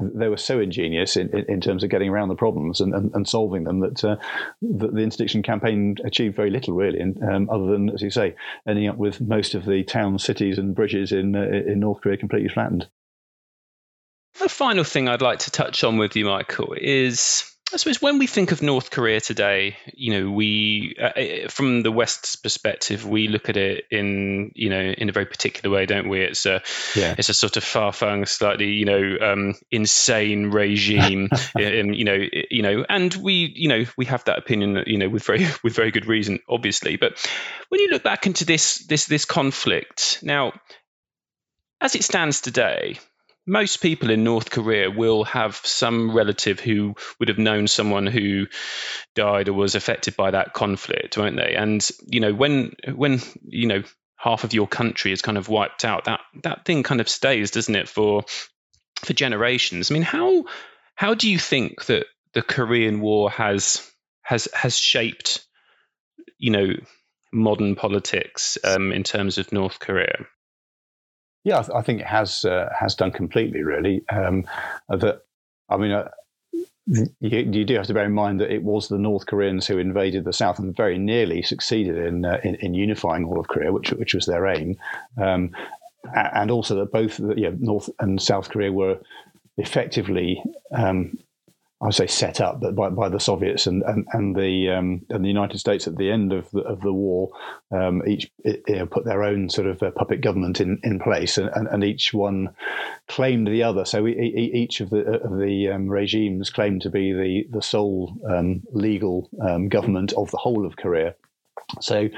they 0.00 0.28
were 0.28 0.36
so 0.36 0.60
ingenious 0.60 1.16
in, 1.16 1.28
in, 1.36 1.44
in, 1.48 1.60
terms 1.60 1.82
of 1.82 1.90
getting 1.90 2.08
around 2.08 2.28
the 2.28 2.36
problems 2.36 2.80
and, 2.80 2.94
and, 2.94 3.12
and 3.14 3.28
solving 3.28 3.64
them 3.64 3.80
that, 3.80 4.04
uh, 4.04 4.16
that 4.62 4.94
the 4.94 5.02
interdiction 5.02 5.42
campaign 5.42 5.96
achieved 6.04 6.36
very 6.36 6.50
little, 6.50 6.74
really, 6.74 7.00
and, 7.00 7.20
um, 7.22 7.50
other 7.50 7.66
than, 7.66 7.90
as 7.90 8.00
you 8.00 8.10
say, 8.10 8.34
ending 8.66 8.88
up 8.88 8.96
with 8.96 9.20
most 9.20 9.54
of 9.54 9.64
the 9.64 9.82
towns, 9.84 10.24
cities, 10.24 10.58
and 10.58 10.74
bridges 10.74 11.12
in 11.12 11.34
uh, 11.34 11.42
in 11.42 11.80
North 11.80 12.00
Korea 12.00 12.16
completely 12.16 12.48
flattened. 12.48 12.88
The 14.40 14.48
final 14.48 14.84
thing 14.84 15.08
I'd 15.08 15.22
like 15.22 15.40
to 15.40 15.50
touch 15.50 15.82
on 15.82 15.98
with 15.98 16.14
you, 16.14 16.26
Michael, 16.26 16.74
is 16.80 17.52
I 17.70 17.76
suppose 17.76 18.00
when 18.00 18.18
we 18.18 18.26
think 18.26 18.50
of 18.50 18.62
North 18.62 18.90
Korea 18.90 19.20
today, 19.20 19.76
you 19.92 20.12
know, 20.12 20.30
we 20.30 20.96
uh, 20.98 21.04
uh, 21.04 21.48
from 21.48 21.82
the 21.82 21.92
West's 21.92 22.34
perspective, 22.36 23.06
we 23.06 23.28
look 23.28 23.50
at 23.50 23.58
it 23.58 23.84
in 23.90 24.52
you 24.54 24.70
know 24.70 24.80
in 24.80 25.10
a 25.10 25.12
very 25.12 25.26
particular 25.26 25.74
way, 25.74 25.84
don't 25.84 26.08
we? 26.08 26.22
It's 26.22 26.46
a 26.46 26.62
yeah. 26.96 27.14
it's 27.18 27.28
a 27.28 27.34
sort 27.34 27.58
of 27.58 27.64
far-flung, 27.64 28.24
slightly 28.24 28.72
you 28.72 28.86
know 28.86 29.16
um, 29.20 29.54
insane 29.70 30.46
regime, 30.46 31.28
and 31.54 31.94
you 31.94 32.04
know 32.04 32.18
you 32.50 32.62
know, 32.62 32.86
and 32.88 33.14
we 33.14 33.52
you 33.54 33.68
know 33.68 33.84
we 33.98 34.06
have 34.06 34.24
that 34.24 34.38
opinion, 34.38 34.84
you 34.86 34.96
know, 34.96 35.08
with 35.10 35.24
very 35.24 35.46
with 35.62 35.74
very 35.74 35.90
good 35.90 36.06
reason, 36.06 36.38
obviously. 36.48 36.96
But 36.96 37.18
when 37.68 37.80
you 37.80 37.90
look 37.90 38.02
back 38.02 38.26
into 38.26 38.46
this 38.46 38.78
this 38.86 39.04
this 39.04 39.26
conflict 39.26 40.20
now, 40.22 40.54
as 41.82 41.94
it 41.94 42.02
stands 42.02 42.40
today, 42.40 42.98
most 43.48 43.78
people 43.78 44.10
in 44.10 44.24
North 44.24 44.50
Korea 44.50 44.90
will 44.90 45.24
have 45.24 45.56
some 45.56 46.14
relative 46.14 46.60
who 46.60 46.94
would 47.18 47.30
have 47.30 47.38
known 47.38 47.66
someone 47.66 48.06
who 48.06 48.46
died 49.14 49.48
or 49.48 49.54
was 49.54 49.74
affected 49.74 50.16
by 50.16 50.30
that 50.30 50.52
conflict, 50.52 51.16
won't 51.16 51.36
they? 51.36 51.54
And 51.54 51.86
you 52.06 52.20
know, 52.20 52.34
when 52.34 52.74
when 52.94 53.20
you 53.42 53.66
know 53.66 53.82
half 54.16 54.44
of 54.44 54.52
your 54.52 54.68
country 54.68 55.12
is 55.12 55.22
kind 55.22 55.38
of 55.38 55.48
wiped 55.48 55.86
out, 55.86 56.04
that 56.04 56.20
that 56.42 56.66
thing 56.66 56.82
kind 56.82 57.00
of 57.00 57.08
stays, 57.08 57.50
doesn't 57.50 57.74
it, 57.74 57.88
for 57.88 58.24
for 58.96 59.14
generations? 59.14 59.90
I 59.90 59.94
mean, 59.94 60.02
how 60.02 60.44
how 60.94 61.14
do 61.14 61.30
you 61.30 61.38
think 61.38 61.86
that 61.86 62.04
the 62.34 62.42
Korean 62.42 63.00
War 63.00 63.30
has 63.30 63.90
has 64.20 64.46
has 64.52 64.76
shaped, 64.76 65.46
you 66.36 66.50
know, 66.50 66.74
modern 67.32 67.76
politics 67.76 68.58
um, 68.62 68.92
in 68.92 69.04
terms 69.04 69.38
of 69.38 69.52
North 69.52 69.78
Korea? 69.78 70.26
Yeah, 71.44 71.58
I, 71.58 71.62
th- 71.62 71.76
I 71.76 71.82
think 71.82 72.00
it 72.00 72.06
has 72.06 72.44
uh, 72.44 72.68
has 72.78 72.94
done 72.94 73.10
completely. 73.10 73.62
Really, 73.62 74.02
um, 74.10 74.46
that 74.88 75.22
I 75.68 75.76
mean. 75.76 75.92
Uh, 75.92 76.10
you, 76.90 77.10
you, 77.20 77.66
do 77.66 77.74
have 77.74 77.86
to 77.86 77.92
bear 77.92 78.06
in 78.06 78.12
mind 78.12 78.40
that 78.40 78.50
it 78.50 78.62
was 78.62 78.88
the 78.88 78.96
North 78.96 79.26
Koreans 79.26 79.66
who 79.66 79.76
invaded 79.76 80.24
the 80.24 80.32
South 80.32 80.58
and 80.58 80.74
very 80.74 80.96
nearly 80.96 81.42
succeeded 81.42 81.98
in 81.98 82.24
in, 82.24 82.54
in, 82.54 82.72
unifying 82.72 83.26
all 83.26 83.38
of 83.38 83.48
Korea, 83.48 83.72
which 83.72 83.90
which 83.90 84.14
was 84.14 84.24
their 84.24 84.46
aim, 84.46 84.78
um, 85.18 85.50
and 86.14 86.50
also 86.50 86.76
that 86.76 86.90
both 86.90 87.20
North 87.20 87.90
and 88.00 88.22
South 88.22 88.48
Korea 88.48 88.72
were 88.72 88.98
effectively 89.58 90.42
um, 90.72 91.18
I 91.80 91.90
say 91.90 92.08
set 92.08 92.40
up, 92.40 92.60
by, 92.74 92.88
by 92.90 93.08
the 93.08 93.20
Soviets 93.20 93.68
and 93.68 93.82
and, 93.84 94.04
and 94.12 94.34
the 94.34 94.70
um, 94.70 95.06
and 95.10 95.24
the 95.24 95.28
United 95.28 95.58
States 95.58 95.86
at 95.86 95.96
the 95.96 96.10
end 96.10 96.32
of 96.32 96.50
the 96.50 96.62
of 96.62 96.80
the 96.80 96.92
war, 96.92 97.30
um, 97.70 98.02
each 98.06 98.30
you 98.44 98.62
know, 98.68 98.86
put 98.86 99.04
their 99.04 99.22
own 99.22 99.48
sort 99.48 99.68
of 99.68 99.80
uh, 99.80 99.92
puppet 99.92 100.20
government 100.20 100.60
in, 100.60 100.80
in 100.82 100.98
place, 100.98 101.38
and, 101.38 101.48
and, 101.54 101.68
and, 101.68 101.84
each 101.84 102.12
one 102.12 102.48
claimed 103.06 103.46
the 103.46 103.62
other. 103.62 103.84
So 103.84 104.02
we, 104.02 104.18
each 104.18 104.80
of 104.80 104.90
the 104.90 105.20
of 105.20 105.38
the 105.38 105.68
um, 105.68 105.88
regimes 105.88 106.50
claimed 106.50 106.82
to 106.82 106.90
be 106.90 107.12
the 107.12 107.46
the 107.50 107.62
sole 107.62 108.12
um, 108.28 108.62
legal 108.72 109.30
um, 109.40 109.68
government 109.68 110.12
of 110.14 110.32
the 110.32 110.38
whole 110.38 110.66
of 110.66 110.76
Korea. 110.76 111.14
So 111.80 112.08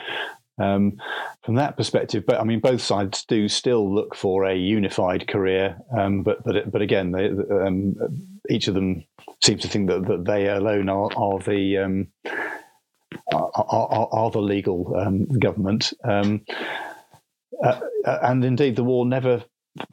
um, 0.61 0.99
from 1.43 1.57
that 1.57 1.77
perspective, 1.77 2.25
but 2.27 2.41
I 2.41 2.45
mean, 2.45 2.61
both 2.61 2.83
sides 2.83 3.25
do 3.25 3.49
still 3.49 3.93
look 3.93 4.15
for 4.15 4.45
a 4.45 4.55
unified 4.55 5.27
Korea, 5.27 5.81
um, 5.97 6.23
but 6.23 6.45
but 6.45 6.71
but 6.71 6.83
again, 6.83 7.13
they, 7.13 7.27
um, 7.27 7.95
each 8.51 8.69
of 8.69 8.75
them 8.75 9.05
seems 9.43 9.63
to 9.63 9.69
think 9.69 9.89
that, 9.89 10.07
that 10.07 10.25
they 10.25 10.49
alone 10.49 10.89
are, 10.89 11.11
are 11.17 11.39
the 11.41 11.79
um, 11.79 12.09
are, 13.33 13.51
are, 13.55 14.09
are, 14.13 14.31
the 14.31 14.41
legal 14.41 14.95
um, 14.97 15.27
government. 15.27 15.93
Um, 16.05 16.43
uh, 17.63 17.81
and 18.05 18.45
indeed, 18.45 18.77
the 18.77 18.85
war 18.85 19.07
never 19.07 19.45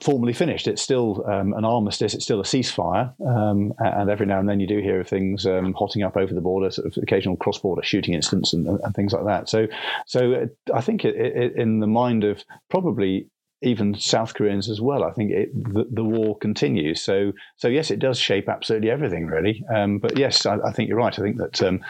formally 0.02 0.34
finished. 0.34 0.68
It's 0.68 0.82
still 0.82 1.24
um, 1.30 1.54
an 1.54 1.66
armistice. 1.66 2.14
It's 2.14 2.24
still 2.24 2.40
a 2.40 2.44
ceasefire, 2.44 3.14
um, 3.26 3.74
and 3.80 4.10
every 4.10 4.26
now 4.26 4.40
and 4.40 4.50
then 4.50 4.60
you 4.60 4.68
do 4.68 4.80
hear 4.80 5.00
of 5.00 5.08
things 5.08 5.46
um, 5.46 5.74
hotting 5.74 6.04
up 6.04 6.18
over 6.18 6.34
the 6.34 6.42
border, 6.42 6.72
sort 6.72 6.88
of 6.88 7.02
occasional 7.02 7.38
cross-border 7.38 7.84
shooting 7.84 8.14
incidents 8.14 8.54
and, 8.54 8.68
and 8.68 8.96
things 8.96 9.14
like 9.14 9.26
that. 9.26 9.50
So, 9.50 9.68
so 10.06 10.32
it, 10.32 10.58
I 10.74 10.82
think 10.82 11.06
it, 11.06 11.16
it, 11.16 11.56
in 11.56 11.80
the 11.80 11.88
mind 11.88 12.24
of 12.24 12.44
probably 12.70 13.30
even 13.62 13.96
South 13.96 14.34
Koreans 14.34 14.70
as 14.70 14.80
well, 14.80 15.04
I 15.04 15.12
think 15.12 15.32
the, 15.32 15.88
the, 15.90 16.04
war 16.04 16.38
continues. 16.38 17.02
So, 17.02 17.34
so 17.56 17.68
yes, 17.68 17.90
it 17.90 18.00
does 18.00 18.20
shape 18.20 18.48
absolutely 18.48 18.92
everything, 18.92 19.26
really. 19.26 19.64
Um, 19.74 19.98
but 19.98 20.18
yes, 20.18 20.46
I, 20.46 20.58
I, 20.58 20.72
think 20.72 20.90
you're 20.90 20.98
right. 20.98 21.18
I 21.18 21.22
think 21.22 21.38
that 21.38 21.62
um, 21.64 21.84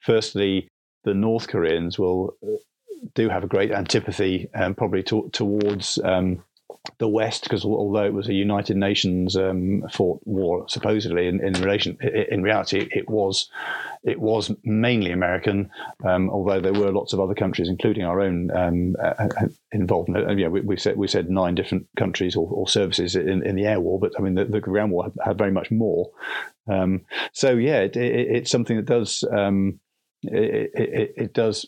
firstly, 0.00 0.68
the 1.04 1.14
North 1.14 1.48
Koreans 1.48 1.98
will 1.98 2.34
uh, 2.42 2.56
do 3.14 3.28
have 3.28 3.42
a 3.42 3.48
great 3.48 3.72
antipathy, 3.72 4.48
um, 4.54 4.74
probably 4.74 5.02
to, 5.04 5.28
towards 5.32 5.98
the 6.98 7.08
West, 7.08 7.44
because 7.44 7.64
although 7.64 8.04
it 8.04 8.14
was 8.14 8.28
a 8.28 8.34
United 8.34 8.76
Nations 8.76 9.36
um, 9.36 9.84
fought 9.92 10.20
war, 10.24 10.68
supposedly 10.68 11.28
in, 11.28 11.40
in 11.44 11.52
relation, 11.54 11.98
in 12.00 12.42
reality, 12.42 12.88
it 12.90 13.08
was 13.08 13.50
it 14.04 14.20
was 14.20 14.50
mainly 14.64 15.10
American, 15.10 15.70
um, 16.04 16.30
although 16.30 16.60
there 16.60 16.72
were 16.72 16.92
lots 16.92 17.12
of 17.12 17.20
other 17.20 17.34
countries, 17.34 17.68
including 17.68 18.04
our 18.04 18.20
own, 18.20 18.50
um, 18.56 18.96
uh, 19.02 19.28
uh 19.40 19.48
involved. 19.72 20.08
In, 20.08 20.38
yeah, 20.38 20.48
we, 20.48 20.60
we, 20.60 20.76
said 20.76 20.96
we 20.96 21.08
said 21.08 21.28
nine 21.28 21.54
different 21.54 21.86
countries 21.96 22.36
or, 22.36 22.48
or 22.50 22.68
services 22.68 23.16
in, 23.16 23.44
in, 23.44 23.56
the 23.56 23.66
air 23.66 23.80
war, 23.80 23.98
but 23.98 24.12
I 24.18 24.22
mean 24.22 24.34
the, 24.34 24.44
the 24.44 24.60
ground 24.60 24.92
war 24.92 25.04
had, 25.04 25.12
had, 25.22 25.38
very 25.38 25.52
much 25.52 25.70
more. 25.70 26.10
Um, 26.68 27.02
so 27.32 27.52
yeah, 27.52 27.80
it, 27.80 27.96
it, 27.96 28.28
it's 28.36 28.50
something 28.50 28.76
that 28.76 28.86
does. 28.86 29.24
Um, 29.30 29.80
it, 30.22 31.12
it, 31.16 31.32
does 31.32 31.66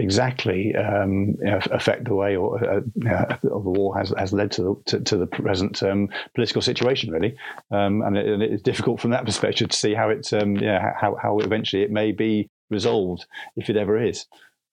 exactly 0.00 0.74
um, 0.74 1.36
affect 1.70 2.04
the 2.04 2.14
way 2.14 2.36
or, 2.36 2.62
uh, 2.64 2.80
uh, 3.08 3.36
the 3.42 3.58
war 3.58 3.96
has, 3.96 4.12
has 4.16 4.32
led 4.32 4.50
to 4.52 4.62
the, 4.62 4.74
to, 4.86 5.00
to 5.00 5.16
the 5.16 5.26
present 5.26 5.82
um, 5.82 6.08
political 6.34 6.62
situation, 6.62 7.10
really. 7.10 7.36
Um, 7.70 8.02
and, 8.02 8.16
it, 8.16 8.26
and, 8.26 8.42
it's 8.42 8.62
difficult 8.62 9.00
from 9.00 9.10
that 9.10 9.24
perspective 9.26 9.68
to 9.68 9.76
see 9.76 9.94
how 9.94 10.08
it, 10.08 10.32
um, 10.32 10.56
yeah, 10.56 10.94
how, 10.98 11.16
how 11.20 11.38
eventually 11.38 11.82
it 11.82 11.90
may 11.90 12.12
be 12.12 12.48
resolved 12.70 13.26
if 13.56 13.68
it 13.68 13.76
ever 13.76 14.02
is. 14.02 14.26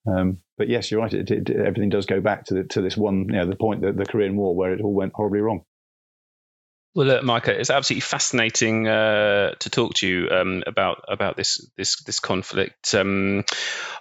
Um, 0.06 0.38
but 0.56 0.68
yes, 0.68 0.90
you're 0.90 1.00
right. 1.00 1.12
It, 1.12 1.30
it, 1.30 1.50
everything 1.50 1.90
does 1.90 2.06
go 2.06 2.20
back 2.20 2.44
to 2.46 2.54
the, 2.54 2.64
to 2.64 2.80
this 2.80 2.96
one, 2.96 3.26
you 3.28 3.36
know, 3.36 3.46
the 3.46 3.56
point 3.56 3.82
that 3.82 3.96
the 3.96 4.06
Korean 4.06 4.36
War 4.36 4.54
where 4.54 4.72
it 4.72 4.80
all 4.80 4.94
went 4.94 5.12
horribly 5.14 5.40
wrong. 5.40 5.64
Well, 6.98 7.06
look, 7.06 7.22
Micah, 7.22 7.56
it's 7.56 7.70
absolutely 7.70 8.00
fascinating 8.00 8.88
uh, 8.88 9.52
to 9.60 9.70
talk 9.70 9.94
to 9.98 10.08
you 10.08 10.28
um, 10.30 10.64
about 10.66 11.04
about 11.06 11.36
this 11.36 11.64
this 11.76 12.02
this 12.02 12.18
conflict. 12.18 12.92
Um, 12.92 13.44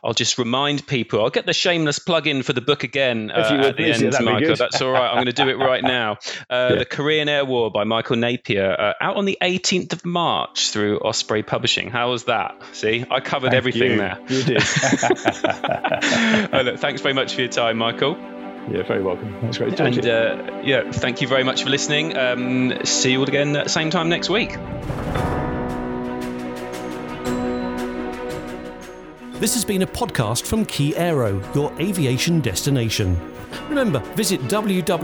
I'll 0.04 0.16
just 0.16 0.40
remind 0.40 0.88
people. 0.88 1.22
I'll 1.24 1.30
get 1.30 1.46
the 1.46 1.54
shameless 1.54 2.00
plug 2.00 2.26
in 2.26 2.42
for 2.42 2.54
the 2.54 2.62
book 2.62 2.84
again 2.84 3.30
uh, 3.30 3.66
at 3.66 3.78
the 3.78 3.84
end, 3.84 4.02
yeah, 4.02 4.20
Michael. 4.22 4.56
That's 4.56 4.82
all 4.82 4.90
right. 4.90 5.10
I'm 5.10 5.18
going 5.18 5.28
to 5.28 5.34
do 5.34 5.48
it 5.48 5.60
right 5.60 5.84
now. 5.84 6.18
Uh, 6.50 6.70
yeah. 6.72 6.80
The 6.80 6.86
Korean 6.86 7.28
Air 7.28 7.44
War 7.46 7.72
by 7.72 7.84
Michael 7.84 8.16
Napier, 8.16 8.72
uh, 8.72 8.94
out 9.02 9.18
on 9.18 9.26
the 9.26 9.38
18th 9.42 9.94
of 9.94 10.06
March 10.06 10.70
through 10.70 11.00
Osprey 11.00 11.44
Publishing. 11.44 11.90
How 11.90 12.12
was 12.12 12.26
that? 12.26 12.62
See, 12.74 13.04
I 13.10 13.20
covered 13.20 13.52
Thank 13.52 13.58
everything 13.58 13.92
you. 13.92 13.98
there. 13.98 14.18
You 14.30 14.44
did. 14.44 14.62
oh, 16.54 16.62
look, 16.64 16.80
thanks 16.80 17.02
very 17.02 17.14
much 17.14 17.36
for 17.36 17.42
your 17.42 17.50
time, 17.50 17.78
Michael. 17.78 18.37
Yeah, 18.70 18.84
very 18.84 19.02
welcome. 19.02 19.34
That's 19.42 19.58
great. 19.58 19.80
And 19.80 20.06
uh, 20.06 20.62
yeah, 20.64 20.92
thank 20.92 21.22
you 21.22 21.28
very 21.28 21.44
much 21.44 21.64
for 21.64 21.70
listening. 21.70 22.18
Um, 22.18 22.78
see 22.84 23.14
you 23.14 23.20
all 23.20 23.28
again 23.28 23.56
at 23.56 23.66
the 23.66 23.70
same 23.70 23.90
time 23.90 24.10
next 24.10 24.30
week. 24.30 24.58
This 29.40 29.54
has 29.54 29.64
been 29.64 29.84
a 29.84 29.88
podcast 29.88 30.48
from 30.48 30.66
Key 30.66 30.98
Aero, 30.98 31.42
your 31.54 31.72
aviation 31.80 32.42
destination. 32.42 33.16
Remember, 33.70 34.00
visit 34.16 34.42
www.key.aero 34.42 34.98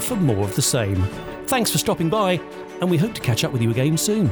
for 0.00 0.16
more 0.16 0.44
of 0.44 0.56
the 0.56 0.62
same. 0.62 1.02
Thanks 1.46 1.70
for 1.70 1.78
stopping 1.78 2.08
by, 2.08 2.40
and 2.80 2.90
we 2.90 2.96
hope 2.96 3.12
to 3.14 3.20
catch 3.20 3.44
up 3.44 3.52
with 3.52 3.60
you 3.60 3.70
again 3.70 3.98
soon. 3.98 4.30